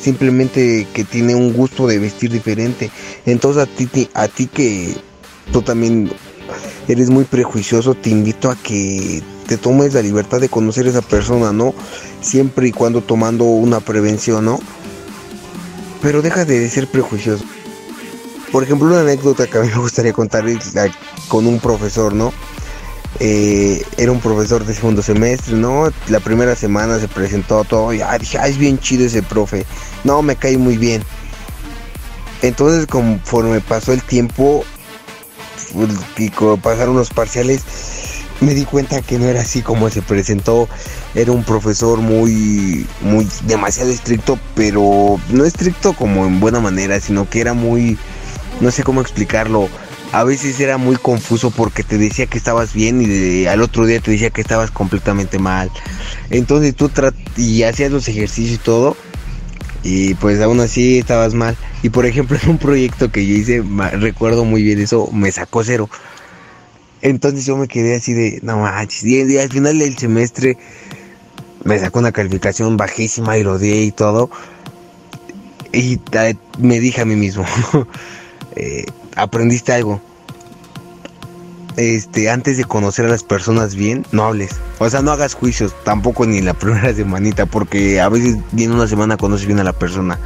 Simplemente 0.00 0.86
que 0.92 1.02
tiene 1.04 1.34
un 1.34 1.52
gusto 1.52 1.86
de 1.86 1.98
vestir 1.98 2.30
diferente. 2.30 2.90
Entonces 3.26 3.62
a 3.62 3.66
ti, 3.66 4.08
a 4.14 4.28
ti 4.28 4.46
que 4.46 4.94
tú 5.50 5.62
también 5.62 6.10
eres 6.86 7.10
muy 7.10 7.24
prejuicioso, 7.24 7.94
te 7.94 8.10
invito 8.10 8.50
a 8.50 8.56
que 8.56 9.22
te 9.46 9.56
tomes 9.56 9.94
la 9.94 10.02
libertad 10.02 10.40
de 10.40 10.48
conocer 10.48 10.86
a 10.86 10.90
esa 10.90 11.02
persona, 11.02 11.52
¿no? 11.52 11.74
Siempre 12.20 12.68
y 12.68 12.72
cuando 12.72 13.00
tomando 13.00 13.44
una 13.44 13.80
prevención, 13.80 14.44
¿no? 14.44 14.60
Pero 16.02 16.22
deja 16.22 16.44
de 16.44 16.68
ser 16.68 16.86
prejuicioso. 16.86 17.44
Por 18.52 18.62
ejemplo, 18.62 18.88
una 18.88 19.00
anécdota 19.00 19.46
que 19.46 19.58
a 19.58 19.60
mí 19.60 19.68
me 19.68 19.78
gustaría 19.78 20.12
contar 20.12 20.44
con 21.28 21.46
un 21.46 21.60
profesor, 21.60 22.14
¿no? 22.14 22.32
Eh, 23.20 23.82
era 23.96 24.12
un 24.12 24.20
profesor 24.20 24.64
de 24.64 24.74
segundo 24.74 25.02
semestre, 25.02 25.56
¿no? 25.56 25.90
La 26.08 26.20
primera 26.20 26.54
semana 26.54 26.98
se 26.98 27.08
presentó 27.08 27.64
todo 27.64 27.92
y 27.92 28.00
dije, 28.18 28.38
ah, 28.38 28.48
es 28.48 28.58
bien 28.58 28.78
chido 28.78 29.04
ese 29.04 29.22
profe. 29.22 29.66
No, 30.04 30.22
me 30.22 30.36
cae 30.36 30.56
muy 30.56 30.76
bien. 30.76 31.02
Entonces, 32.42 32.86
conforme 32.86 33.60
pasó 33.60 33.92
el 33.92 34.02
tiempo, 34.02 34.64
y 36.16 36.30
pasaron 36.62 36.96
los 36.96 37.10
parciales, 37.10 37.62
me 38.40 38.54
di 38.54 38.64
cuenta 38.64 39.02
que 39.02 39.18
no 39.18 39.26
era 39.26 39.40
así 39.40 39.62
como 39.62 39.90
se 39.90 40.02
presentó. 40.02 40.68
Era 41.14 41.32
un 41.32 41.42
profesor 41.42 41.98
muy, 41.98 42.86
muy, 43.00 43.26
demasiado 43.44 43.90
estricto, 43.90 44.38
pero 44.54 45.18
no 45.30 45.44
estricto 45.44 45.92
como 45.94 46.26
en 46.26 46.38
buena 46.40 46.60
manera, 46.60 47.00
sino 47.00 47.28
que 47.28 47.40
era 47.40 47.54
muy, 47.54 47.98
no 48.60 48.70
sé 48.70 48.82
cómo 48.82 49.00
explicarlo. 49.00 49.68
A 50.12 50.24
veces 50.24 50.58
era 50.58 50.78
muy 50.78 50.96
confuso 50.96 51.50
porque 51.50 51.82
te 51.82 51.98
decía 51.98 52.26
que 52.26 52.38
estabas 52.38 52.72
bien 52.72 53.02
y 53.02 53.46
al 53.46 53.60
otro 53.60 53.84
día 53.84 54.00
te 54.00 54.10
decía 54.10 54.30
que 54.30 54.40
estabas 54.40 54.70
completamente 54.70 55.38
mal. 55.38 55.70
Entonces 56.30 56.74
tú 56.74 56.90
y 57.36 57.62
hacías 57.62 57.92
los 57.92 58.08
ejercicios 58.08 58.54
y 58.54 58.62
todo 58.62 58.96
y 59.82 60.14
pues 60.14 60.40
aún 60.40 60.60
así 60.60 60.98
estabas 60.98 61.34
mal. 61.34 61.56
Y 61.82 61.90
por 61.90 62.06
ejemplo, 62.06 62.38
en 62.42 62.50
un 62.50 62.58
proyecto 62.58 63.10
que 63.10 63.26
yo 63.26 63.34
hice, 63.34 63.62
recuerdo 63.92 64.44
muy 64.44 64.62
bien 64.62 64.80
eso, 64.80 65.10
me 65.12 65.30
sacó 65.32 65.64
cero. 65.64 65.88
Entonces 67.00 67.46
yo 67.46 67.56
me 67.56 67.68
quedé 67.68 67.96
así 67.96 68.12
de, 68.12 68.40
no 68.42 68.58
manches. 68.58 69.04
Y, 69.04 69.38
al 69.38 69.50
final 69.50 69.78
del 69.78 69.96
semestre 69.96 70.56
me 71.64 71.78
sacó 71.78 72.00
una 72.00 72.12
calificación 72.12 72.76
bajísima 72.76 73.38
y 73.38 73.44
lo 73.44 73.58
di 73.58 73.84
y 73.84 73.92
todo. 73.92 74.30
Y 75.72 76.00
me 76.58 76.80
dije 76.80 77.02
a 77.02 77.04
mí 77.04 77.14
mismo, 77.14 77.44
eh, 78.56 78.86
aprendiste 79.16 79.72
algo 79.72 80.00
este, 81.78 82.28
antes 82.28 82.56
de 82.56 82.64
conocer 82.64 83.06
a 83.06 83.08
las 83.08 83.22
personas 83.22 83.76
bien, 83.76 84.04
no 84.10 84.24
hables. 84.24 84.50
O 84.80 84.90
sea, 84.90 85.00
no 85.00 85.12
hagas 85.12 85.34
juicios, 85.34 85.72
tampoco 85.84 86.26
ni 86.26 86.40
la 86.40 86.52
primera 86.58 86.92
semanita, 86.92 87.46
porque 87.46 88.00
a 88.00 88.08
veces 88.08 88.36
ni 88.52 88.64
en 88.64 88.72
una 88.72 88.88
semana 88.88 89.16
conoces 89.16 89.46
bien 89.46 89.60
a 89.60 89.64
la 89.64 89.72
persona. 89.72 90.18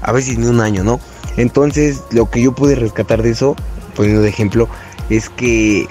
A 0.00 0.12
veces 0.12 0.38
ni 0.38 0.46
un 0.46 0.60
año, 0.60 0.84
¿no? 0.84 1.00
Entonces, 1.36 2.02
lo 2.12 2.30
que 2.30 2.40
yo 2.40 2.54
pude 2.54 2.76
rescatar 2.76 3.22
de 3.22 3.30
eso, 3.30 3.56
poniendo 3.96 4.22
de 4.22 4.28
ejemplo, 4.28 4.68
es 5.10 5.28
que 5.28 5.88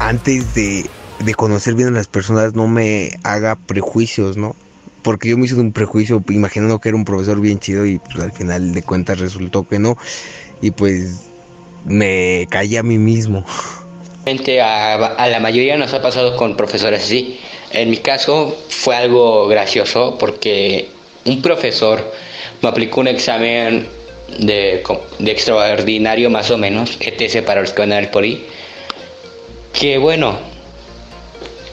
antes 0.00 0.54
de, 0.54 0.90
de 1.24 1.34
conocer 1.34 1.74
bien 1.74 1.88
a 1.88 1.92
las 1.92 2.08
personas 2.08 2.54
no 2.54 2.66
me 2.66 3.16
haga 3.22 3.54
prejuicios, 3.54 4.36
¿no? 4.36 4.56
Porque 5.02 5.30
yo 5.30 5.38
me 5.38 5.46
hice 5.46 5.54
un 5.56 5.72
prejuicio 5.72 6.22
imaginando 6.28 6.78
que 6.78 6.88
era 6.88 6.96
un 6.96 7.04
profesor 7.04 7.40
bien 7.40 7.58
chido 7.58 7.86
y 7.86 7.98
pues, 7.98 8.20
al 8.20 8.32
final 8.32 8.72
de 8.72 8.82
cuentas 8.82 9.18
resultó 9.18 9.66
que 9.66 9.78
no. 9.78 9.96
Y 10.60 10.70
pues 10.70 11.28
me 11.84 12.46
caí 12.50 12.76
a 12.76 12.82
mí 12.82 12.98
mismo. 12.98 13.44
A, 14.62 14.94
a, 14.94 15.28
la 15.28 15.40
mayoría 15.40 15.76
nos 15.76 15.92
ha 15.94 16.00
pasado 16.00 16.36
con 16.36 16.56
profesores 16.56 17.02
así. 17.02 17.40
En 17.72 17.90
mi 17.90 17.96
caso 17.96 18.56
fue 18.68 18.94
algo 18.94 19.48
gracioso 19.48 20.16
porque 20.18 20.88
un 21.24 21.42
profesor 21.42 22.12
me 22.60 22.68
aplicó 22.68 23.00
un 23.00 23.08
examen 23.08 23.88
de, 24.38 24.82
de 25.18 25.30
extraordinario 25.30 26.30
más 26.30 26.50
o 26.50 26.58
menos, 26.58 26.96
ETC 27.00 27.44
para 27.44 27.60
los 27.60 27.72
que 27.72 27.82
van 27.82 27.92
a 27.92 27.96
ver 27.96 28.10
por 28.10 28.24
ahí, 28.24 28.46
que 29.78 29.98
bueno, 29.98 30.38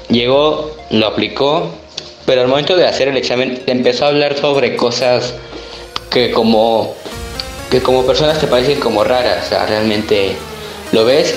llegó, 0.10 0.76
lo 0.92 1.08
aplicó, 1.08 1.72
pero 2.30 2.42
al 2.42 2.48
momento 2.48 2.78
de 2.78 2.86
hacer 2.86 3.08
el 3.08 3.18
examen 3.18 3.64
empezó 3.66 4.06
a 4.06 4.10
hablar 4.10 4.38
sobre 4.38 4.76
cosas 4.76 5.34
que 6.12 6.30
como 6.30 6.94
que 7.72 7.82
como 7.82 8.06
personas 8.06 8.40
te 8.40 8.46
parecen 8.46 8.80
como 8.80 9.04
raras, 9.04 9.48
o 9.48 9.50
sea, 9.50 9.66
realmente 9.66 10.34
lo 10.92 11.06
ves 11.06 11.34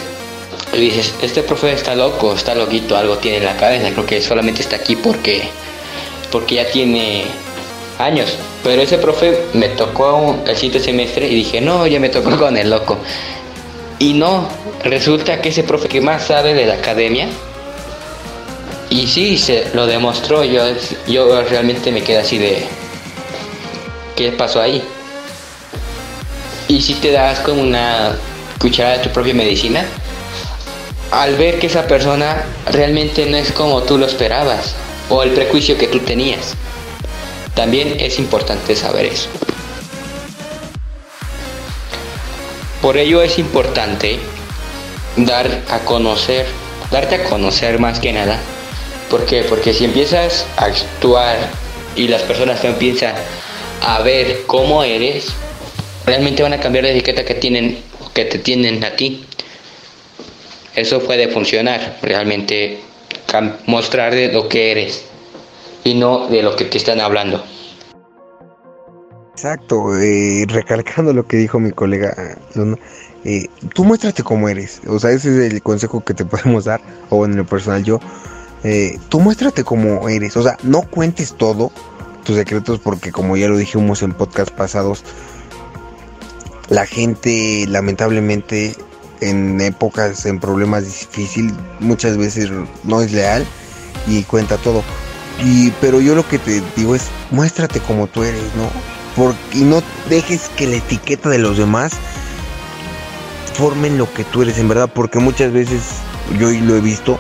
y 0.75 0.77
dices, 0.77 1.15
este 1.23 1.43
profe 1.45 1.73
está 1.73 1.95
loco, 1.95 2.35
está 2.35 2.55
loquito, 2.55 2.95
algo 2.95 3.17
tiene 3.17 3.39
en 3.39 3.47
la 3.47 3.57
cabeza, 3.57 3.89
creo 3.93 4.05
que 4.05 4.21
solamente 4.21 4.61
está 4.61 4.77
aquí 4.77 4.95
porque, 4.95 5.45
porque 6.31 6.57
ya 6.57 6.67
tiene 6.71 7.25
años. 7.99 8.37
Pero 8.63 8.83
ese 8.83 8.99
profe 8.99 9.45
me 9.55 9.71
tocó 9.71 10.37
el 10.47 10.57
siguiente 10.57 10.81
semestre 10.81 11.27
y 11.27 11.37
dije, 11.37 11.63
no, 11.63 11.87
ya 11.87 12.01
me 12.01 12.11
tocó 12.11 12.37
con 12.39 12.55
el 12.59 12.69
loco. 12.69 12.99
Y 13.99 14.13
no, 14.13 14.47
resulta 14.85 15.41
que 15.41 15.49
ese 15.49 15.63
profe 15.63 15.89
que 15.89 16.03
más 16.03 16.27
sabe 16.27 16.53
de 16.53 16.67
la 16.67 16.75
academia, 16.75 17.29
y 18.93 19.07
sí, 19.07 19.39
se 19.39 19.71
lo 19.75 19.87
demostró, 19.87 20.45
yo, 20.45 20.63
yo 21.09 21.43
realmente 21.43 21.91
me 21.91 22.03
quedé 22.03 22.19
así 22.19 22.39
de, 22.39 22.67
¿qué 24.17 24.33
pasó 24.33 24.61
ahí? 24.61 24.83
y 26.73 26.81
si 26.81 26.95
te 26.95 27.11
das 27.11 27.41
como 27.41 27.61
una 27.61 28.17
cucharada 28.59 28.97
de 28.97 29.05
tu 29.05 29.11
propia 29.11 29.35
medicina, 29.35 29.85
al 31.11 31.37
ver 31.37 31.59
que 31.59 31.67
esa 31.67 31.87
persona 31.87 32.45
realmente 32.71 33.27
no 33.27 33.37
es 33.37 33.53
como 33.53 33.83
tú 33.83 33.99
lo 33.99 34.07
esperabas 34.07 34.75
o 35.11 35.23
el 35.23 35.33
prejuicio 35.33 35.77
que 35.77 35.89
tú 35.89 35.99
tenías. 35.99 36.55
También 37.55 38.01
es 38.01 38.19
importante 38.19 38.75
saber 38.75 39.05
eso. 39.05 39.29
Por 42.81 42.97
ello 42.97 43.21
es 43.21 43.39
importante 43.39 44.19
dar 45.17 45.47
a 45.69 45.81
conocer, 45.81 46.47
darte 46.91 47.17
a 47.17 47.25
conocer 47.25 47.79
más 47.79 48.01
que 48.01 48.15
nada. 48.15 48.39
¿Por 49.13 49.27
qué? 49.27 49.45
Porque 49.47 49.75
si 49.75 49.85
empiezas 49.85 50.47
a 50.57 50.65
actuar 50.65 51.37
y 51.95 52.09
las 52.09 52.23
personas 52.23 52.63
te 52.63 52.69
empiezan 52.69 53.15
a 53.83 54.01
ver 54.01 54.45
cómo 54.47 54.83
eres, 54.83 55.35
realmente 56.07 56.43
van 56.43 56.55
a 56.55 56.61
cambiar 56.61 56.85
la 56.85 56.93
etiqueta 56.93 57.23
que 57.23 57.35
tienen 57.35 57.77
que 58.15 58.25
te 58.25 58.39
tienen 58.39 58.83
a 58.83 58.97
ti. 58.97 59.27
Eso 60.75 61.01
puede 61.01 61.29
funcionar, 61.29 61.99
realmente 62.01 62.81
mostrar 63.67 64.15
de 64.15 64.33
lo 64.33 64.49
que 64.49 64.71
eres 64.71 65.05
y 65.85 65.93
no 65.93 66.29
de 66.29 66.43
lo 66.43 66.57
que 66.57 66.65
te 66.65 66.79
están 66.79 67.03
hablando. 67.03 67.45
Exacto, 69.33 69.95
eh, 70.01 70.47
recalcando 70.49 71.13
lo 71.13 71.27
que 71.27 71.37
dijo 71.37 71.61
mi 71.61 71.73
colega, 71.73 72.17
eh, 73.27 73.47
tú 73.75 73.85
muéstrate 73.85 74.23
como 74.23 74.49
eres, 74.49 74.81
o 74.87 74.99
sea, 74.99 75.11
ese 75.11 75.29
es 75.29 75.53
el 75.53 75.61
consejo 75.61 76.03
que 76.03 76.15
te 76.15 76.25
podemos 76.25 76.65
dar, 76.65 76.81
o 77.11 77.27
en 77.27 77.37
lo 77.37 77.45
personal 77.45 77.85
yo, 77.85 78.01
eh, 78.65 78.99
tú 79.09 79.21
muéstrate 79.21 79.65
como 79.65 80.09
eres, 80.09 80.37
o 80.37 80.43
sea, 80.43 80.57
no 80.63 80.83
cuentes 80.83 81.35
todo 81.35 81.73
tus 82.25 82.37
secretos 82.37 82.79
porque 82.79 83.11
como 83.11 83.37
ya 83.37 83.49
lo 83.49 83.57
dijimos 83.57 84.03
en 84.03 84.13
podcast 84.13 84.51
pasados, 84.51 85.05
la 86.69 86.87
gente 86.87 87.67
lamentablemente 87.69 88.77
en 89.21 89.61
épocas, 89.61 90.27
en 90.27 90.41
problemas 90.41 90.85
difíciles, 90.85 91.53
muchas 91.81 92.17
veces 92.17 92.51
no 92.85 93.01
es 93.01 93.13
leal 93.13 93.47
y 94.07 94.23
cuenta 94.25 94.57
todo. 94.59 94.83
Y, 95.45 95.71
pero 95.81 96.01
yo 96.01 96.15
lo 96.15 96.27
que 96.29 96.39
te 96.39 96.63
digo 96.77 96.95
es, 96.95 97.05
muéstrate 97.31 97.81
como 97.81 98.07
tú 98.07 98.23
eres, 98.23 98.43
¿no? 98.57 98.69
Y 99.53 99.65
no 99.65 99.83
dejes 100.09 100.51
que 100.57 100.67
la 100.67 100.77
etiqueta 100.77 101.29
de 101.29 101.39
los 101.39 101.59
demás 101.59 101.93
formen 103.55 103.99
lo 103.99 104.13
que 104.13 104.25
tú 104.25 104.43
eres 104.43 104.59
en 104.59 104.69
verdad, 104.69 104.91
porque 104.93 105.19
muchas 105.19 105.53
veces, 105.53 105.83
yo 106.39 106.51
lo 106.51 106.77
he 106.77 106.81
visto, 106.81 107.19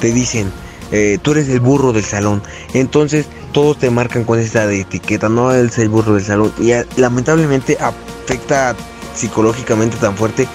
te 0.00 0.12
dicen, 0.12 0.50
eh, 0.92 1.18
tú 1.20 1.32
eres 1.32 1.48
el 1.48 1.60
burro 1.60 1.92
del 1.92 2.04
salón. 2.04 2.42
Entonces 2.74 3.26
todos 3.52 3.78
te 3.78 3.90
marcan 3.90 4.24
con 4.24 4.38
esta 4.38 4.70
etiqueta, 4.72 5.28
no 5.28 5.50
eres 5.50 5.78
el 5.78 5.88
burro 5.88 6.14
del 6.14 6.24
salón. 6.24 6.52
Y 6.58 6.72
lamentablemente 7.00 7.78
afecta 7.80 8.76
psicológicamente 9.14 9.96
tan 9.96 10.16
fuerte 10.16 10.46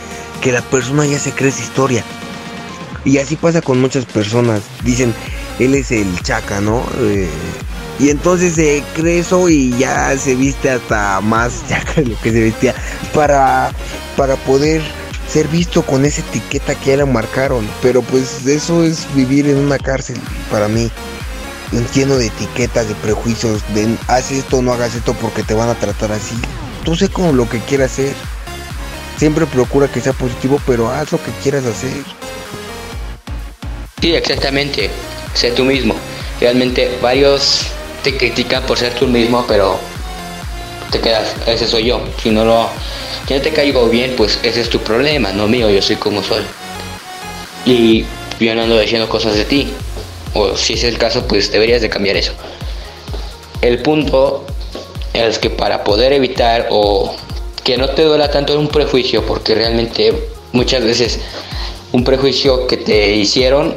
que 0.42 0.52
la 0.52 0.62
persona 0.62 1.06
ya 1.06 1.20
se 1.20 1.32
cree 1.32 1.50
esa 1.50 1.64
historia. 1.64 2.04
Y 3.04 3.18
así 3.18 3.36
pasa 3.36 3.62
con 3.62 3.82
muchas 3.82 4.06
personas. 4.06 4.62
Dicen, 4.84 5.14
él 5.60 5.74
es 5.74 5.92
el 5.92 6.22
chaca, 6.22 6.62
¿no? 6.62 6.84
Eh, 7.00 7.28
y 8.00 8.10
entonces 8.10 8.54
se 8.54 8.84
cree 8.96 9.20
eso 9.20 9.50
y 9.50 9.76
ya 9.78 10.16
se 10.18 10.36
viste 10.36 10.70
hasta 10.70 11.20
más 11.22 11.64
chaca 11.70 12.02
de 12.02 12.08
lo 12.08 12.22
que 12.22 12.32
se 12.32 12.42
vestía 12.42 12.76
para, 13.14 13.72
para 14.16 14.36
poder 14.36 14.84
ser 15.28 15.48
visto 15.48 15.82
con 15.84 16.06
esa 16.06 16.22
etiqueta 16.22 16.76
que 16.76 16.92
ya 16.92 16.98
le 16.98 17.06
marcaron. 17.06 17.68
Pero 17.82 18.02
pues 18.02 18.46
eso 18.46 18.84
es 18.84 19.08
vivir 19.16 19.48
en 19.48 19.58
una 19.58 19.78
cárcel 19.78 20.18
para 20.52 20.68
mí. 20.68 20.90
Lleno 21.94 22.16
de 22.16 22.28
etiquetas, 22.28 22.88
de 22.88 22.96
prejuicios, 22.96 23.62
de 23.74 23.98
haz 24.08 24.32
esto 24.32 24.62
no 24.62 24.72
hagas 24.72 24.96
esto 24.96 25.14
porque 25.14 25.44
te 25.44 25.54
van 25.54 25.70
a 25.70 25.76
tratar 25.76 26.12
así. 26.12 26.36
Tú 26.86 26.96
sé 26.96 27.10
como 27.10 27.34
lo 27.34 27.50
que 27.50 27.60
quieras 27.60 27.92
hacer. 27.92 28.14
Siempre 29.18 29.46
procura 29.46 29.92
que 29.92 30.00
sea 30.00 30.14
positivo, 30.14 30.62
pero 30.66 30.90
haz 30.90 31.12
lo 31.12 31.22
que 31.22 31.32
quieras 31.44 31.66
hacer. 31.66 31.92
Sí, 34.00 34.14
exactamente. 34.14 34.90
Sé 35.34 35.52
tú 35.52 35.66
mismo. 35.66 35.96
Realmente 36.40 36.98
varios 37.02 37.68
te 38.04 38.16
critican 38.16 38.64
por 38.64 38.78
ser 38.78 38.94
tú 38.94 39.08
mismo, 39.08 39.44
pero 39.48 39.80
te 40.92 41.00
quedas, 41.00 41.36
ese 41.46 41.68
soy 41.68 41.86
yo. 41.86 42.02
Si 42.22 42.30
no 42.30 42.46
lo, 42.46 42.70
si 43.28 43.34
no 43.34 43.42
te 43.42 43.52
caigo 43.52 43.88
bien, 43.90 44.14
pues 44.16 44.40
ese 44.44 44.62
es 44.62 44.70
tu 44.70 44.80
problema, 44.80 45.32
no 45.32 45.48
mío, 45.48 45.70
yo 45.70 45.82
soy 45.82 45.96
como 45.96 46.24
soy. 46.24 46.44
Y 47.66 48.06
yo 48.40 48.56
no 48.56 48.64
ando 48.64 48.80
diciendo 48.80 49.10
cosas 49.10 49.36
de 49.36 49.46
ti. 49.46 49.68
O 50.34 50.56
si 50.56 50.74
es 50.74 50.84
el 50.84 50.98
caso, 50.98 51.28
pues 51.28 51.52
deberías 51.52 51.82
de 51.82 51.90
cambiar 51.90 52.18
eso. 52.18 52.34
El 53.62 53.82
punto 53.82 54.46
es 55.14 55.40
que 55.40 55.50
para 55.50 55.84
poder 55.84 56.14
evitar 56.14 56.68
o 56.70 57.16
que 57.64 57.78
no 57.78 57.90
te 57.90 58.04
duela 58.04 58.30
tanto 58.30 58.58
un 58.58 58.68
prejuicio, 58.68 59.26
porque 59.26 59.56
realmente 59.56 60.14
muchas 60.54 60.84
veces 60.84 61.20
un 61.92 62.04
prejuicio 62.04 62.68
que 62.68 62.78
te 62.78 63.16
hicieron 63.16 63.76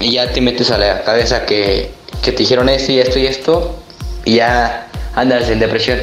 y 0.00 0.12
ya 0.12 0.32
te 0.32 0.40
metes 0.40 0.70
a 0.70 0.78
la 0.78 1.02
cabeza 1.02 1.46
que, 1.46 1.90
que 2.22 2.32
te 2.32 2.38
dijeron 2.38 2.68
esto 2.68 2.92
y 2.92 2.98
esto 2.98 3.18
y 3.18 3.26
esto 3.26 3.76
y 4.24 4.34
ya 4.36 4.88
andas 5.16 5.48
en 5.50 5.58
depresión. 5.58 6.00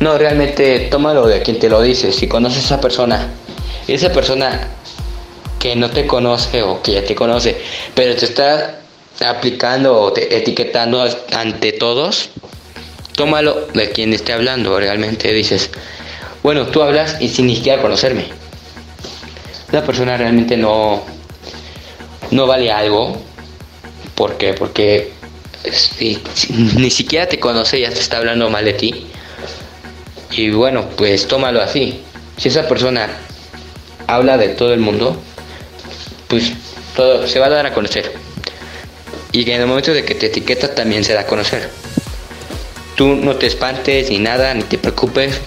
No, 0.00 0.18
realmente 0.18 0.88
tómalo 0.90 1.26
de 1.28 1.42
quien 1.42 1.60
te 1.60 1.68
lo 1.68 1.80
dice. 1.80 2.10
Si 2.10 2.26
conoces 2.26 2.64
a 2.64 2.66
esa 2.66 2.80
persona, 2.80 3.28
esa 3.86 4.10
persona 4.10 4.68
que 5.60 5.76
no 5.76 5.90
te 5.90 6.06
conoce 6.06 6.62
o 6.62 6.82
que 6.82 6.92
ya 6.92 7.04
te 7.04 7.14
conoce, 7.14 7.56
pero 7.94 8.16
te 8.16 8.24
está 8.24 8.80
aplicando 9.24 9.98
o 9.98 10.12
te 10.12 10.36
etiquetando 10.36 11.08
ante 11.32 11.72
todos, 11.72 12.30
tómalo 13.14 13.68
de 13.72 13.90
quien 13.90 14.12
esté 14.12 14.32
hablando. 14.32 14.78
Realmente 14.78 15.32
dices, 15.32 15.70
bueno, 16.42 16.66
tú 16.66 16.82
hablas 16.82 17.16
y 17.20 17.28
sin 17.28 17.46
ni 17.46 17.56
siquiera 17.56 17.80
conocerme. 17.80 18.26
La 19.72 19.84
persona 19.84 20.16
realmente 20.16 20.56
no, 20.56 21.02
no 22.30 22.46
vale 22.46 22.70
algo. 22.70 23.16
¿Por 24.14 24.36
qué? 24.36 24.54
Porque 24.54 25.13
si, 25.72 26.18
ni 26.76 26.90
siquiera 26.90 27.26
te 27.26 27.40
conoce, 27.40 27.80
ya 27.80 27.90
te 27.90 28.00
está 28.00 28.18
hablando 28.18 28.50
mal 28.50 28.64
de 28.64 28.74
ti. 28.74 29.06
Y 30.30 30.50
bueno, 30.50 30.88
pues 30.96 31.26
tómalo 31.28 31.60
así. 31.60 32.02
Si 32.36 32.48
esa 32.48 32.68
persona 32.68 33.08
habla 34.06 34.36
de 34.36 34.48
todo 34.48 34.74
el 34.74 34.80
mundo, 34.80 35.16
pues 36.28 36.52
todo 36.96 37.26
se 37.26 37.38
va 37.38 37.46
a 37.46 37.50
dar 37.50 37.66
a 37.66 37.72
conocer. 37.72 38.12
Y 39.32 39.48
en 39.50 39.60
el 39.60 39.66
momento 39.66 39.92
de 39.92 40.04
que 40.04 40.14
te 40.14 40.26
etiqueta 40.26 40.74
también 40.74 41.04
se 41.04 41.14
da 41.14 41.20
a 41.20 41.26
conocer. 41.26 41.70
Tú 42.96 43.14
no 43.14 43.36
te 43.36 43.46
espantes 43.46 44.10
ni 44.10 44.18
nada, 44.18 44.54
ni 44.54 44.62
te 44.62 44.78
preocupes. 44.78 45.40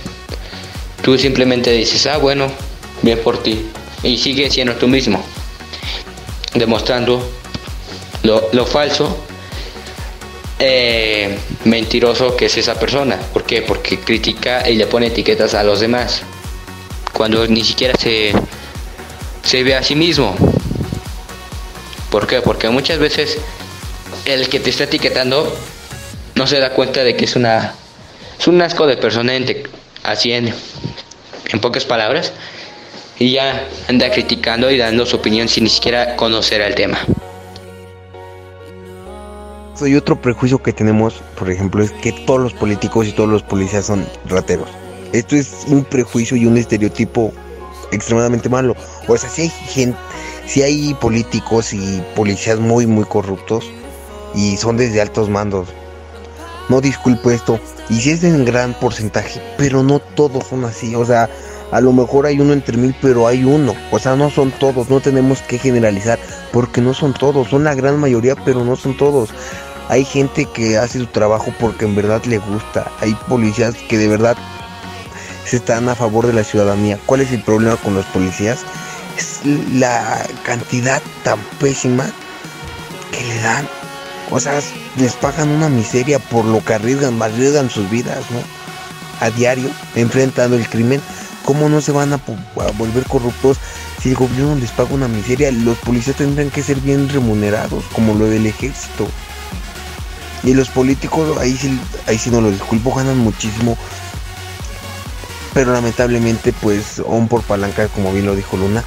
Tú 1.01 1.17
simplemente 1.17 1.71
dices, 1.71 2.05
ah, 2.07 2.17
bueno, 2.17 2.51
bien 3.01 3.19
por 3.19 3.41
ti. 3.41 3.65
Y 4.03 4.17
sigue 4.17 4.49
siendo 4.49 4.75
tú 4.75 4.87
mismo. 4.87 5.23
Demostrando 6.53 7.29
lo, 8.23 8.49
lo 8.51 8.65
falso 8.65 9.26
eh, 10.59 11.37
mentiroso 11.65 12.35
que 12.35 12.45
es 12.45 12.57
esa 12.57 12.79
persona. 12.79 13.17
¿Por 13.33 13.43
qué? 13.43 13.61
Porque 13.61 13.99
critica 13.99 14.67
y 14.69 14.75
le 14.75 14.87
pone 14.87 15.07
etiquetas 15.07 15.53
a 15.53 15.63
los 15.63 15.79
demás. 15.79 16.21
Cuando 17.13 17.47
ni 17.47 17.63
siquiera 17.63 17.93
se, 17.97 18.33
se 19.43 19.63
ve 19.63 19.75
a 19.75 19.83
sí 19.83 19.95
mismo. 19.95 20.35
¿Por 22.09 22.27
qué? 22.27 22.41
Porque 22.41 22.69
muchas 22.69 22.99
veces 22.99 23.37
el 24.25 24.49
que 24.49 24.59
te 24.59 24.69
está 24.69 24.85
etiquetando 24.85 25.55
no 26.35 26.47
se 26.47 26.59
da 26.59 26.71
cuenta 26.71 27.03
de 27.03 27.15
que 27.15 27.25
es 27.25 27.35
una 27.35 27.73
es 28.39 28.47
un 28.47 28.61
asco 28.61 28.85
de 28.85 28.97
persona 28.97 29.33
así 30.03 30.31
en, 30.31 30.53
en 31.49 31.59
pocas 31.59 31.85
palabras 31.85 32.33
y 33.19 33.31
ya 33.31 33.67
anda 33.87 34.11
criticando 34.11 34.69
y 34.69 34.77
dando 34.77 35.05
su 35.05 35.15
opinión 35.15 35.47
sin 35.47 35.63
ni 35.63 35.69
siquiera 35.69 36.15
conocer 36.15 36.61
el 36.61 36.75
tema. 36.75 36.99
Y 39.85 39.95
otro 39.95 40.19
prejuicio 40.19 40.57
que 40.57 40.73
tenemos, 40.73 41.21
por 41.37 41.51
ejemplo, 41.51 41.83
es 41.83 41.91
que 41.91 42.11
todos 42.11 42.39
los 42.39 42.53
políticos 42.53 43.07
y 43.07 43.11
todos 43.11 43.29
los 43.29 43.43
policías 43.43 43.85
son 43.85 44.05
rateros. 44.25 44.69
Esto 45.13 45.35
es 45.35 45.65
un 45.67 45.83
prejuicio 45.83 46.35
y 46.35 46.45
un 46.47 46.57
estereotipo 46.57 47.31
extremadamente 47.91 48.49
malo. 48.49 48.75
O 49.07 49.15
sea, 49.17 49.29
si 49.29 49.43
hay 49.43 49.49
gente, 49.49 49.97
si 50.47 50.63
hay 50.63 50.93
políticos 50.95 51.73
y 51.73 52.01
policías 52.15 52.59
muy, 52.59 52.87
muy 52.87 53.03
corruptos 53.05 53.69
y 54.33 54.57
son 54.57 54.77
desde 54.77 54.99
altos 54.99 55.29
mandos. 55.29 55.67
No 56.69 56.81
disculpo 56.81 57.29
esto. 57.29 57.59
Y 57.89 58.01
si 58.01 58.11
es 58.11 58.23
en 58.23 58.45
gran 58.45 58.73
porcentaje, 58.73 59.41
pero 59.57 59.83
no 59.83 59.99
todos 59.99 60.47
son 60.47 60.65
así. 60.65 60.95
O 60.95 61.05
sea, 61.05 61.29
a 61.71 61.81
lo 61.81 61.91
mejor 61.91 62.25
hay 62.25 62.39
uno 62.39 62.53
entre 62.53 62.77
mil, 62.77 62.95
pero 63.01 63.27
hay 63.27 63.43
uno. 63.43 63.75
O 63.91 63.99
sea, 63.99 64.15
no 64.15 64.29
son 64.29 64.51
todos. 64.51 64.89
No 64.89 64.99
tenemos 65.01 65.41
que 65.41 65.57
generalizar 65.57 66.17
porque 66.53 66.81
no 66.81 66.93
son 66.93 67.13
todos. 67.13 67.49
Son 67.49 67.63
la 67.63 67.75
gran 67.75 67.99
mayoría, 67.99 68.35
pero 68.35 68.63
no 68.63 68.75
son 68.75 68.95
todos. 68.95 69.29
Hay 69.89 70.05
gente 70.05 70.45
que 70.45 70.77
hace 70.77 70.99
su 70.99 71.07
trabajo 71.07 71.53
porque 71.59 71.85
en 71.85 71.95
verdad 71.95 72.23
le 72.25 72.37
gusta. 72.37 72.91
Hay 73.01 73.13
policías 73.27 73.75
que 73.89 73.97
de 73.97 74.07
verdad 74.07 74.37
se 75.45 75.57
están 75.57 75.87
a 75.89 75.95
favor 75.95 76.27
de 76.27 76.33
la 76.33 76.43
ciudadanía. 76.43 76.99
¿Cuál 77.05 77.21
es 77.21 77.31
el 77.31 77.41
problema 77.41 77.77
con 77.77 77.93
los 77.93 78.05
policías? 78.07 78.59
Es 79.17 79.45
la 79.73 80.25
cantidad 80.43 81.01
tan 81.23 81.39
pésima 81.59 82.05
que 83.11 83.23
le 83.25 83.41
dan. 83.41 83.67
O 84.29 84.39
sea, 84.39 84.59
les 84.97 85.13
pagan 85.13 85.49
una 85.49 85.69
miseria 85.69 86.19
por 86.19 86.43
lo 86.43 86.63
que 86.63 86.73
arriesgan, 86.73 87.21
arriesgan 87.21 87.69
sus 87.69 87.89
vidas, 87.89 88.19
¿no? 88.31 88.39
A 89.25 89.29
diario, 89.31 89.69
enfrentando 89.95 90.57
el 90.57 90.67
crimen. 90.67 91.01
¿Cómo 91.47 91.69
no 91.69 91.79
se 91.79 91.93
van 91.93 92.11
a, 92.11 92.19
volver 92.77 93.05
corruptos 93.05 93.57
Si 94.03 94.09
el 94.09 94.15
gobierno 94.15 94.55
les 94.55 94.69
paga 94.71 94.93
una 94.93 95.07
miseria, 95.07 95.49
los 95.49 95.77
policías 95.77 96.17
tendrán 96.17 96.49
que 96.49 96.61
ser 96.61 96.81
bien 96.81 97.07
remunerados, 97.07 97.85
como 97.93 98.15
lo 98.15 98.25
del 98.25 98.45
ejército. 98.45 99.07
Y 100.43 100.53
los 100.53 100.67
políticos, 100.67 101.37
ahí 101.37 101.55
sí, 101.55 101.79
ahí 102.05 102.17
sí 102.17 102.31
no 102.31 102.41
lo 102.41 102.51
disculpo, 102.51 102.93
ganan 102.93 103.17
muchísimo. 103.19 103.77
Pero 105.53 105.71
lamentablemente, 105.71 106.51
pues, 106.51 106.83
son 106.97 107.29
por 107.29 107.43
palanca, 107.43 107.87
como 107.87 108.11
bien 108.11 108.25
lo 108.25 108.35
dijo 108.35 108.57
Luna. 108.57 108.83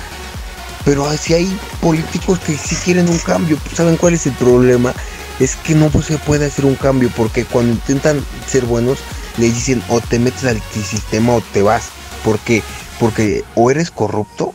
Pero 0.85 1.11
si 1.17 1.33
hay 1.33 1.59
políticos 1.81 2.41
que 2.41 2.59
sí 2.59 2.77
quieren 2.77 3.09
un 3.09 3.19
cambio, 3.21 3.57
¿saben 3.75 3.97
cuál 3.97 4.13
es 4.13 4.27
el 4.27 4.35
problema? 4.35 4.93
Es 5.39 5.57
que 5.57 5.75
no 5.75 5.91
se 6.03 6.19
puede 6.19 6.45
hacer 6.45 6.67
un 6.67 6.75
cambio, 6.75 7.11
porque 7.17 7.47
cuando 7.47 7.73
intentan 7.73 8.23
ser 8.47 8.67
buenos, 8.67 8.99
le 9.39 9.47
dicen 9.47 9.83
o 9.89 10.03
te 10.03 10.19
metes 10.19 10.45
al 10.45 10.61
sistema 10.73 11.33
o 11.37 11.41
te 11.41 11.63
vas. 11.63 11.85
¿Por 12.25 12.39
qué? 12.39 12.63
Porque 12.99 13.45
o 13.55 13.71
eres 13.71 13.91
corrupto, 13.91 14.53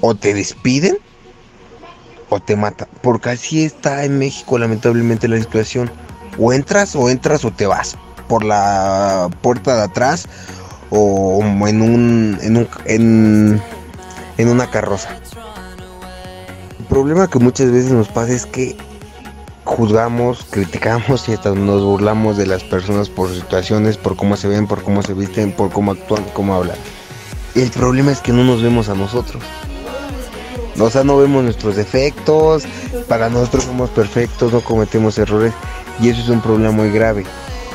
o 0.00 0.14
te 0.14 0.34
despiden, 0.34 0.98
o 2.28 2.40
te 2.40 2.56
matan. 2.56 2.88
Porque 3.02 3.30
así 3.30 3.64
está 3.64 4.04
en 4.04 4.18
México 4.18 4.58
lamentablemente 4.58 5.28
la 5.28 5.38
situación. 5.38 5.90
O 6.38 6.52
entras 6.52 6.96
o 6.96 7.10
entras 7.10 7.44
o 7.44 7.50
te 7.50 7.66
vas. 7.66 7.96
Por 8.28 8.44
la 8.44 9.28
puerta 9.42 9.76
de 9.76 9.82
atrás 9.82 10.26
o 10.90 11.40
en 11.66 11.82
un, 11.82 12.38
en, 12.42 12.56
un, 12.56 12.68
en, 12.84 13.62
en 14.38 14.48
una 14.48 14.70
carroza. 14.70 15.10
El 16.78 16.84
problema 16.86 17.28
que 17.28 17.38
muchas 17.38 17.70
veces 17.70 17.92
nos 17.92 18.08
pasa 18.08 18.32
es 18.32 18.44
que 18.46 18.76
juzgamos, 19.64 20.46
criticamos 20.50 21.28
y 21.28 21.34
hasta 21.34 21.50
nos 21.50 21.82
burlamos 21.82 22.36
de 22.36 22.46
las 22.46 22.64
personas 22.64 23.08
por 23.08 23.32
situaciones, 23.32 23.96
por 23.96 24.16
cómo 24.16 24.36
se 24.36 24.48
ven, 24.48 24.66
por 24.66 24.82
cómo 24.82 25.02
se 25.02 25.14
visten, 25.14 25.52
por 25.52 25.70
cómo 25.70 25.92
actúan, 25.92 26.24
cómo 26.32 26.54
hablan. 26.54 26.76
El 27.54 27.70
problema 27.70 28.12
es 28.12 28.20
que 28.20 28.32
no 28.32 28.44
nos 28.44 28.62
vemos 28.62 28.88
a 28.88 28.94
nosotros. 28.94 29.42
O 30.78 30.90
sea, 30.90 31.04
no 31.04 31.18
vemos 31.18 31.44
nuestros 31.44 31.76
defectos, 31.76 32.64
para 33.08 33.28
nosotros 33.28 33.64
somos 33.64 33.90
perfectos, 33.90 34.52
no 34.52 34.62
cometemos 34.62 35.18
errores 35.18 35.52
y 36.00 36.08
eso 36.08 36.22
es 36.22 36.28
un 36.28 36.40
problema 36.40 36.72
muy 36.72 36.90
grave. 36.90 37.24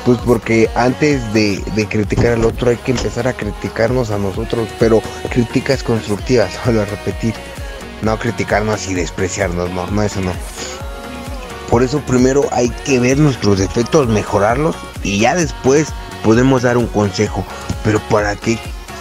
Pues 0.04 0.17
porque 0.19 0.69
antes 0.76 1.34
de, 1.34 1.62
criticar 1.89 2.34
al 2.34 2.45
otro 2.45 2.69
hay 2.69 2.78
que 2.78 2.91
empezar 2.91 3.28
a 3.28 3.34
criticarnos 3.34 4.10
a 4.10 4.17
nosotros, 4.17 4.67
pero 4.80 5.02
críticas 5.30 5.84
constructivas, 5.84 6.52
vuelvo 6.65 6.82
a 6.82 6.86
repetir. 6.86 7.34
No 8.02 8.17
criticarnos 8.17 8.88
y 8.88 8.93
despreciarnos, 8.93 9.71
no, 9.71 9.88
no, 9.88 10.04
eso 10.04 10.21
no. 10.21 10.32
Por 11.69 11.84
eso 11.84 11.99
primero 11.99 12.47
hay 12.51 12.69
que 12.86 12.99
ver 12.99 13.17
nuestros 13.17 13.60
defectos, 13.60 14.08
mejorarlos 14.08 14.75
y 15.03 15.19
ya 15.19 15.36
después 15.36 15.89
podemos 16.23 16.62
dar 16.62 16.77
un 16.77 16.88
consejo. 16.88 17.45
Pero 17.84 17.99
¿para 18.10 18.36
qué 18.36 18.58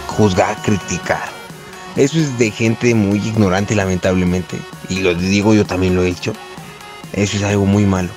juzgar, 0.07 0.55
criticar? 0.63 1.29
Eso 1.95 2.19
es 2.19 2.37
de 2.37 2.51
gente 2.51 2.93
muy 2.93 3.19
ignorante 3.19 3.73
lamentablemente. 3.73 4.57
Y 4.89 4.99
lo 4.99 5.15
digo 5.15 5.53
yo 5.53 5.65
también 5.65 5.95
lo 5.95 6.03
he 6.03 6.09
hecho. 6.09 6.33
Eso 7.13 7.37
es 7.37 7.43
algo 7.43 7.65
muy 7.65 7.85
malo. 7.85 8.09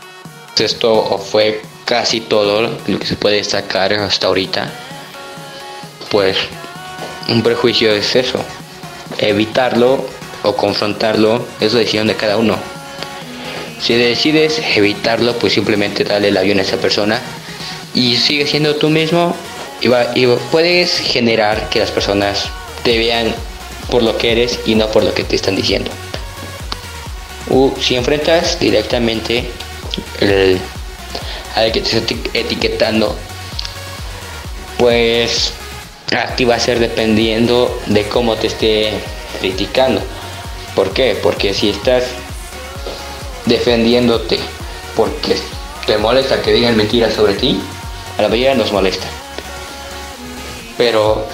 Esto 0.59 1.19
fue 1.19 1.63
casi 1.87 2.21
todo 2.21 2.63
lo 2.63 2.99
que 2.99 3.07
se 3.07 3.17
puede 3.17 3.37
destacar 3.37 3.93
hasta 3.95 4.27
ahorita. 4.27 4.71
Pues 6.11 6.37
un 7.29 7.43
prejuicio 7.43 7.93
es 7.93 8.15
eso. 8.15 8.39
Evitarlo 9.19 10.05
o 10.43 10.57
confrontarlo 10.57 11.47
es 11.61 11.73
decisión 11.73 12.09
de 12.09 12.17
cada 12.17 12.37
uno. 12.37 12.57
Si 13.83 13.95
decides 13.95 14.61
evitarlo, 14.77 15.39
pues 15.39 15.55
simplemente 15.55 16.05
dale 16.05 16.29
el 16.29 16.37
avión 16.37 16.59
a 16.59 16.63
esa 16.63 16.77
persona 16.77 17.21
y 17.95 18.17
sigue 18.17 18.47
siendo 18.47 18.77
tú 18.77 18.91
mismo 18.91 19.35
y, 19.81 20.27
puedes 20.51 20.99
generar 20.99 21.69
que 21.71 21.81
las 21.81 21.91
personas 21.91 22.49
te 22.85 22.99
vean 22.99 23.35
por 23.91 24.03
lo 24.03 24.17
que 24.19 24.33
eres 24.33 24.61
y 24.67 24.75
no 24.75 24.87
por 24.89 25.05
lo 25.05 25.15
que 25.15 25.25
te 25.25 25.37
están 25.37 25.57
diciendo. 25.57 25.91
Si 27.81 27.97
enfrentas 27.97 28.61
directamente 28.61 29.51
el, 30.21 30.59
al 31.57 31.73
que 31.73 31.81
te 31.81 31.99
está 31.99 32.15
etiquetando, 32.35 33.17
pues 34.79 35.53
a 36.17 36.37
ti 36.37 36.45
va 36.45 36.57
a 36.57 36.61
ser 36.61 36.79
dependiendo 36.79 37.81
de 37.87 38.07
cómo 38.09 38.37
te 38.37 38.47
esté 38.47 38.93
criticando. 39.41 40.01
¿Por 40.75 40.93
qué? 40.93 41.19
Porque 41.21 41.55
si 41.55 41.71
estás 41.71 42.05
defendiéndote 43.51 44.39
porque 44.97 45.37
te 45.87 45.99
molesta 45.99 46.41
que 46.41 46.53
digan 46.53 46.77
mentiras 46.77 47.13
sobre 47.13 47.35
ti, 47.35 47.61
a 48.17 48.23
la 48.23 48.29
mayoría 48.29 48.55
nos 48.55 48.73
molesta. 48.73 49.07
Pero 50.79 51.27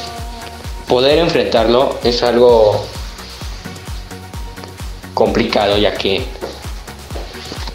poder 0.88 1.18
enfrentarlo 1.18 1.98
es 2.02 2.22
algo 2.22 2.84
complicado 5.14 5.76
ya 5.76 5.94
que 5.94 6.24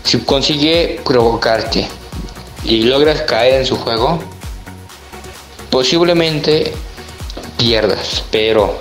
si 0.03 0.17
consigue 0.19 0.99
provocarte 1.05 1.87
y 2.63 2.83
logras 2.83 3.21
caer 3.21 3.61
en 3.61 3.65
su 3.65 3.77
juego, 3.77 4.19
posiblemente 5.69 6.73
pierdas, 7.57 8.23
pero 8.31 8.79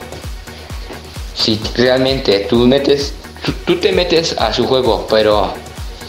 si 1.35 1.61
realmente 1.77 2.47
tú 2.49 2.67
metes 2.67 3.15
tú, 3.67 3.77
te 3.77 3.93
metes 3.93 4.37
a 4.39 4.53
su 4.53 4.67
juego, 4.67 5.07
pero 5.09 5.53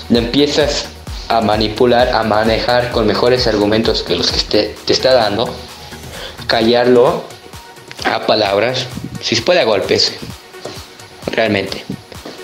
le 0.09 0.19
empiezas 0.19 0.87
a 1.27 1.41
manipular, 1.41 2.09
a 2.09 2.23
manejar 2.23 2.91
con 2.91 3.07
mejores 3.07 3.47
argumentos 3.47 4.03
que 4.03 4.15
los 4.15 4.31
que 4.31 4.41
te, 4.41 4.75
te 4.85 4.93
está 4.93 5.13
dando, 5.13 5.53
callarlo 6.47 7.23
a 8.05 8.25
palabras, 8.25 8.87
si 9.21 9.35
se 9.35 9.41
puede 9.41 9.61
a 9.61 9.63
golpes, 9.63 10.13
realmente, 11.27 11.83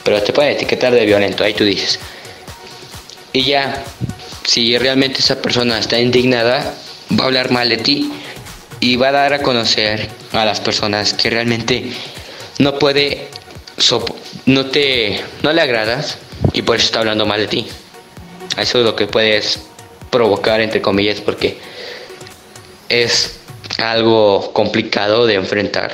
pero 0.04 0.22
te 0.22 0.32
puede 0.32 0.52
etiquetar 0.52 0.94
de 0.94 1.06
violento, 1.06 1.44
ahí 1.44 1.54
tú 1.54 1.64
dices. 1.64 2.00
Y 3.34 3.44
ya, 3.44 3.84
si 4.46 4.78
realmente 4.78 5.20
esa 5.20 5.42
persona 5.42 5.78
está 5.78 6.00
indignada, 6.00 6.74
va 7.12 7.24
a 7.24 7.28
hablar 7.28 7.52
mal 7.52 7.70
de 7.70 7.78
ti 7.78 8.12
y 8.80 8.96
va 8.96 9.10
a 9.10 9.12
dar 9.12 9.34
a 9.34 9.42
conocer 9.42 10.10
a 10.32 10.46
las 10.46 10.60
personas 10.60 11.14
que 11.14 11.30
realmente 11.30 11.92
no 12.60 12.80
puede 12.80 13.30
no 14.46 14.66
te 14.68 15.24
no 15.44 15.54
le 15.54 15.62
agradas 15.62 16.18
y 16.54 16.62
por 16.62 16.76
eso 16.76 16.86
está 16.86 17.00
hablando 17.00 17.26
mal 17.26 17.40
de 17.40 17.48
ti. 17.48 17.68
Eso 18.58 18.80
es 18.80 18.86
lo 18.86 18.96
que 18.96 19.08
puedes 19.08 19.60
provocar 20.10 20.62
entre 20.62 20.82
comillas 20.82 21.22
porque 21.22 21.58
es 22.90 23.40
algo 23.78 24.52
complicado 24.54 25.26
de 25.26 25.36
enfrentar. 25.36 25.92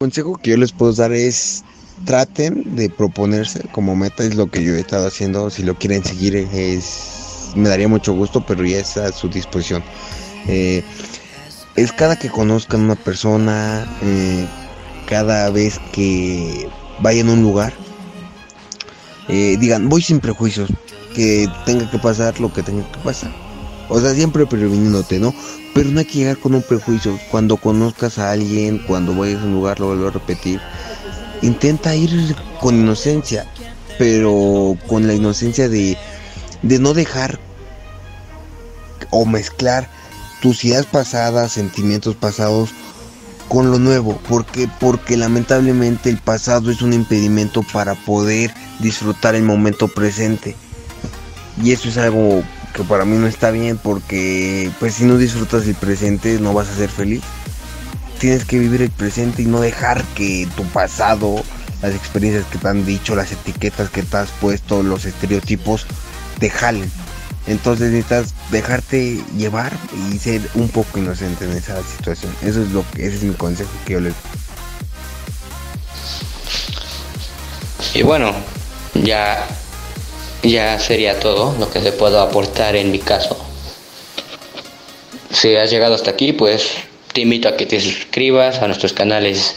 El 0.00 0.06
consejo 0.06 0.38
que 0.42 0.50
yo 0.50 0.56
les 0.56 0.72
puedo 0.72 0.92
dar 0.92 1.12
es 1.12 1.62
traten 2.06 2.76
de 2.76 2.88
proponerse 2.88 3.60
como 3.72 3.94
meta 3.94 4.24
es 4.24 4.34
lo 4.34 4.50
que 4.50 4.62
yo 4.64 4.74
he 4.74 4.80
estado 4.80 5.06
haciendo 5.06 5.50
si 5.50 5.62
lo 5.62 5.74
quieren 5.76 6.02
seguir 6.02 6.34
es 6.36 7.52
me 7.54 7.68
daría 7.68 7.88
mucho 7.88 8.14
gusto 8.14 8.42
pero 8.46 8.64
ya 8.64 8.78
está 8.78 9.06
a 9.06 9.12
su 9.12 9.28
disposición 9.28 9.84
eh, 10.48 10.82
es 11.76 11.92
cada 11.92 12.16
que 12.16 12.28
conozcan 12.28 12.82
una 12.82 12.96
persona, 12.96 13.86
eh, 14.02 14.46
cada 15.06 15.50
vez 15.50 15.80
que 15.92 16.68
vayan 17.00 17.28
a 17.28 17.32
un 17.32 17.42
lugar, 17.42 17.72
eh, 19.28 19.56
digan, 19.58 19.88
voy 19.88 20.02
sin 20.02 20.20
prejuicios, 20.20 20.70
que 21.14 21.48
tenga 21.64 21.90
que 21.90 21.98
pasar 21.98 22.40
lo 22.40 22.52
que 22.52 22.62
tenga 22.62 22.90
que 22.90 22.98
pasar. 22.98 23.32
O 23.88 24.00
sea, 24.00 24.14
siempre 24.14 24.46
previniéndote, 24.46 25.18
¿no? 25.18 25.34
Pero 25.74 25.90
no 25.90 26.00
hay 26.00 26.06
que 26.06 26.18
llegar 26.18 26.38
con 26.38 26.54
un 26.54 26.62
prejuicio. 26.62 27.18
Cuando 27.30 27.56
conozcas 27.56 28.18
a 28.18 28.30
alguien, 28.30 28.78
cuando 28.86 29.14
vayas 29.14 29.42
a 29.42 29.44
un 29.44 29.52
lugar, 29.54 29.80
lo 29.80 29.86
vuelvo 29.86 30.08
a 30.08 30.10
repetir. 30.12 30.60
Intenta 31.42 31.96
ir 31.96 32.36
con 32.60 32.76
inocencia, 32.76 33.46
pero 33.98 34.76
con 34.86 35.06
la 35.06 35.14
inocencia 35.14 35.68
de, 35.68 35.96
de 36.62 36.78
no 36.78 36.94
dejar 36.94 37.40
o 39.10 39.24
mezclar 39.26 39.88
tus 40.40 40.64
ideas 40.64 40.86
pasadas, 40.86 41.52
sentimientos 41.52 42.16
pasados 42.16 42.70
con 43.48 43.70
lo 43.70 43.78
nuevo. 43.78 44.20
porque 44.28 44.68
Porque 44.80 45.16
lamentablemente 45.16 46.10
el 46.10 46.18
pasado 46.18 46.70
es 46.70 46.82
un 46.82 46.92
impedimento 46.92 47.62
para 47.62 47.94
poder 47.94 48.54
disfrutar 48.78 49.34
el 49.34 49.42
momento 49.42 49.88
presente. 49.88 50.56
Y 51.62 51.72
eso 51.72 51.88
es 51.88 51.98
algo 51.98 52.42
que 52.72 52.84
para 52.84 53.04
mí 53.04 53.16
no 53.18 53.26
está 53.26 53.50
bien 53.50 53.78
porque 53.78 54.70
pues 54.78 54.94
si 54.94 55.04
no 55.04 55.16
disfrutas 55.16 55.66
el 55.66 55.74
presente 55.74 56.38
no 56.40 56.54
vas 56.54 56.68
a 56.68 56.76
ser 56.76 56.88
feliz. 56.88 57.22
Tienes 58.18 58.44
que 58.44 58.58
vivir 58.58 58.82
el 58.82 58.90
presente 58.90 59.42
y 59.42 59.46
no 59.46 59.60
dejar 59.60 60.04
que 60.14 60.46
tu 60.54 60.64
pasado, 60.64 61.42
las 61.82 61.94
experiencias 61.94 62.44
que 62.46 62.58
te 62.58 62.68
han 62.68 62.84
dicho, 62.84 63.14
las 63.14 63.32
etiquetas 63.32 63.90
que 63.90 64.02
te 64.02 64.16
has 64.16 64.30
puesto, 64.30 64.82
los 64.82 65.06
estereotipos, 65.06 65.86
te 66.38 66.50
jalen. 66.50 66.90
Entonces 67.46 67.90
necesitas 67.90 68.34
dejarte 68.50 69.22
llevar 69.36 69.72
y 70.10 70.18
ser 70.18 70.42
un 70.54 70.68
poco 70.68 70.98
inocente 70.98 71.44
en 71.44 71.52
esa 71.52 71.82
situación. 71.82 72.34
Eso 72.42 72.62
es 72.62 72.70
lo 72.70 72.84
que 72.94 73.06
ese 73.06 73.16
es 73.16 73.22
mi 73.22 73.34
consejo 73.34 73.70
que 73.86 73.94
yo 73.94 74.00
les 74.00 74.14
Y 77.94 78.02
bueno, 78.02 78.32
ya 78.94 79.46
ya 80.42 80.78
sería 80.78 81.20
todo 81.20 81.54
lo 81.58 81.70
que 81.70 81.80
se 81.80 81.92
puedo 81.92 82.20
aportar 82.20 82.76
en 82.76 82.90
mi 82.90 82.98
caso. 82.98 83.36
Si 85.30 85.54
has 85.56 85.70
llegado 85.70 85.94
hasta 85.94 86.10
aquí, 86.10 86.32
pues 86.32 86.72
te 87.12 87.22
invito 87.22 87.48
a 87.48 87.56
que 87.56 87.66
te 87.66 87.80
suscribas 87.80 88.58
a 88.58 88.66
nuestros 88.66 88.92
canales 88.92 89.56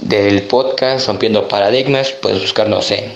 del 0.00 0.42
podcast 0.42 1.06
Rompiendo 1.08 1.48
Paradigmas. 1.48 2.10
Puedes 2.12 2.40
buscarnos 2.40 2.90
en 2.90 3.12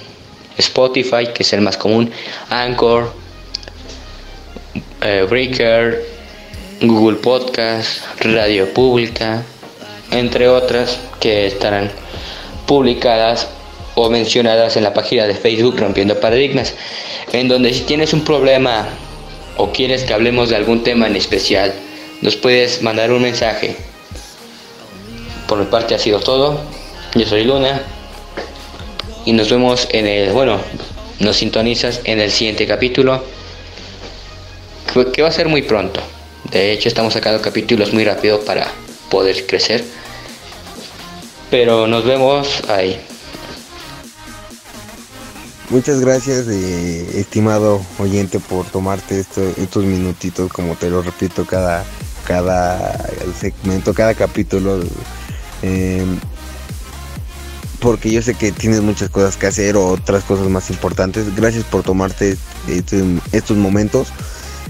Spotify, 0.58 1.28
que 1.34 1.42
es 1.42 1.52
el 1.52 1.60
más 1.60 1.76
común, 1.76 2.10
Anchor, 2.50 3.12
eh, 5.02 5.26
Breaker, 5.28 6.04
Google 6.80 7.18
Podcast, 7.18 8.02
Radio 8.20 8.72
Pública, 8.72 9.42
entre 10.10 10.48
otras 10.48 10.98
que 11.20 11.46
estarán 11.46 11.90
publicadas 12.66 13.48
o 13.94 14.08
mencionadas 14.10 14.76
en 14.76 14.84
la 14.84 14.94
página 14.94 15.26
de 15.26 15.34
Facebook 15.34 15.78
Rompiendo 15.78 16.18
Paradigmas, 16.20 16.74
en 17.32 17.48
donde 17.48 17.74
si 17.74 17.80
tienes 17.82 18.12
un 18.12 18.22
problema 18.22 18.86
o 19.56 19.72
quieres 19.72 20.04
que 20.04 20.14
hablemos 20.14 20.50
de 20.50 20.56
algún 20.56 20.82
tema 20.82 21.06
en 21.06 21.16
especial, 21.16 21.72
nos 22.20 22.36
puedes 22.36 22.82
mandar 22.82 23.12
un 23.12 23.22
mensaje. 23.22 23.76
Por 25.48 25.58
mi 25.58 25.66
parte 25.66 25.94
ha 25.94 25.98
sido 25.98 26.20
todo. 26.20 26.60
Yo 27.14 27.26
soy 27.26 27.44
Luna 27.44 27.82
y 29.24 29.32
nos 29.32 29.50
vemos 29.50 29.88
en 29.90 30.06
el, 30.06 30.32
bueno, 30.32 30.60
nos 31.18 31.36
sintonizas 31.36 32.00
en 32.04 32.20
el 32.20 32.30
siguiente 32.30 32.66
capítulo 32.66 33.22
que 35.12 35.22
va 35.22 35.28
a 35.28 35.32
ser 35.32 35.48
muy 35.48 35.62
pronto. 35.62 36.00
De 36.50 36.72
hecho, 36.72 36.88
estamos 36.88 37.14
sacando 37.14 37.40
capítulos 37.40 37.92
muy 37.92 38.04
rápido 38.04 38.40
para 38.44 38.68
poder 39.10 39.46
crecer. 39.46 39.82
Pero 41.50 41.86
nos 41.86 42.04
vemos 42.04 42.62
ahí. 42.68 43.00
Muchas 45.70 46.00
gracias, 46.00 46.48
eh, 46.48 47.20
estimado 47.20 47.80
oyente, 47.98 48.38
por 48.38 48.66
tomarte 48.66 49.20
estos 49.20 49.84
minutitos, 49.84 50.52
como 50.52 50.74
te 50.74 50.90
lo 50.90 51.00
repito, 51.00 51.46
cada, 51.46 51.84
cada 52.26 53.08
segmento, 53.40 53.94
cada 53.94 54.14
capítulo. 54.14 54.80
Eh, 55.62 56.04
porque 57.80 58.10
yo 58.10 58.20
sé 58.20 58.34
que 58.34 58.52
tienes 58.52 58.82
muchas 58.82 59.08
cosas 59.08 59.36
que 59.36 59.46
hacer 59.46 59.76
o 59.76 59.88
otras 59.88 60.24
cosas 60.24 60.48
más 60.48 60.68
importantes. 60.68 61.34
Gracias 61.34 61.64
por 61.64 61.82
tomarte 61.82 62.36
este, 62.68 63.02
estos 63.32 63.56
momentos. 63.56 64.08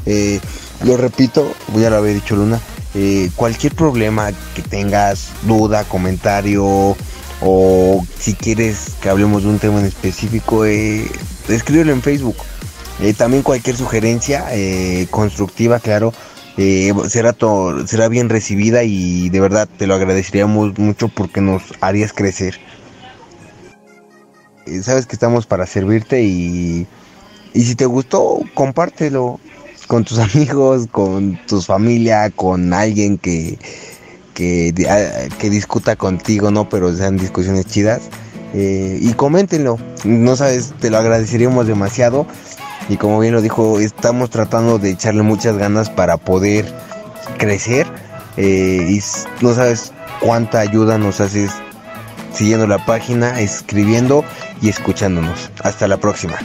Eh, 0.06 0.40
lo 0.84 0.96
repito, 0.96 1.52
ya 1.76 1.90
lo 1.90 1.96
había 1.96 2.14
dicho 2.14 2.34
Luna, 2.34 2.60
eh, 2.94 3.30
cualquier 3.36 3.74
problema 3.74 4.32
que 4.54 4.62
tengas, 4.62 5.30
duda, 5.46 5.84
comentario 5.84 6.96
o 7.40 8.06
si 8.18 8.34
quieres 8.34 8.92
que 9.00 9.08
hablemos 9.08 9.44
de 9.44 9.48
un 9.48 9.58
tema 9.58 9.80
en 9.80 9.86
específico, 9.86 10.66
eh, 10.66 11.10
escríbelo 11.48 11.92
en 11.92 12.02
Facebook. 12.02 12.36
Eh, 13.00 13.14
también 13.14 13.42
cualquier 13.42 13.76
sugerencia 13.76 14.44
constructiva, 15.10 15.80
claro, 15.80 16.12
será, 17.08 17.34
será 17.86 18.08
bien 18.08 18.28
recibida 18.28 18.84
y 18.84 19.30
de 19.30 19.40
verdad 19.40 19.68
te 19.78 19.86
lo 19.86 19.94
agradeceríamos 19.94 20.78
mucho 20.78 21.08
porque 21.08 21.40
nos 21.40 21.62
harías 21.80 22.12
crecer. 22.12 22.60
sabes 24.82 25.06
que 25.06 25.16
estamos 25.16 25.46
para 25.46 25.66
servirte 25.66 26.22
y, 26.22 26.86
y 27.54 27.62
si 27.62 27.74
te 27.74 27.86
gustó, 27.86 28.40
compártelo 28.54 29.40
con 29.92 30.04
tus 30.04 30.18
amigos, 30.34 30.88
con 30.90 31.38
tu 31.46 31.60
familia, 31.60 32.30
con 32.30 32.72
alguien 32.72 33.18
que, 33.18 33.58
que, 34.32 34.72
que 35.38 35.50
discuta 35.50 35.96
contigo, 35.96 36.50
¿no? 36.50 36.66
Pero 36.70 36.96
sean 36.96 37.18
discusiones 37.18 37.66
chidas. 37.66 38.00
Eh, 38.54 38.98
y 39.02 39.12
coméntenlo, 39.12 39.76
no 40.04 40.34
sabes, 40.34 40.72
te 40.80 40.88
lo 40.88 40.96
agradeceríamos 40.96 41.66
demasiado. 41.66 42.26
Y 42.88 42.96
como 42.96 43.20
bien 43.20 43.34
lo 43.34 43.42
dijo, 43.42 43.80
estamos 43.80 44.30
tratando 44.30 44.78
de 44.78 44.92
echarle 44.92 45.20
muchas 45.20 45.58
ganas 45.58 45.90
para 45.90 46.16
poder 46.16 46.72
crecer. 47.36 47.86
Eh, 48.38 48.86
y 48.88 49.02
no 49.44 49.52
sabes 49.52 49.92
cuánta 50.20 50.60
ayuda 50.60 50.96
nos 50.96 51.20
haces 51.20 51.50
siguiendo 52.32 52.66
la 52.66 52.82
página, 52.86 53.42
escribiendo 53.42 54.24
y 54.62 54.70
escuchándonos. 54.70 55.50
Hasta 55.62 55.86
la 55.86 55.98
próxima. 55.98 56.38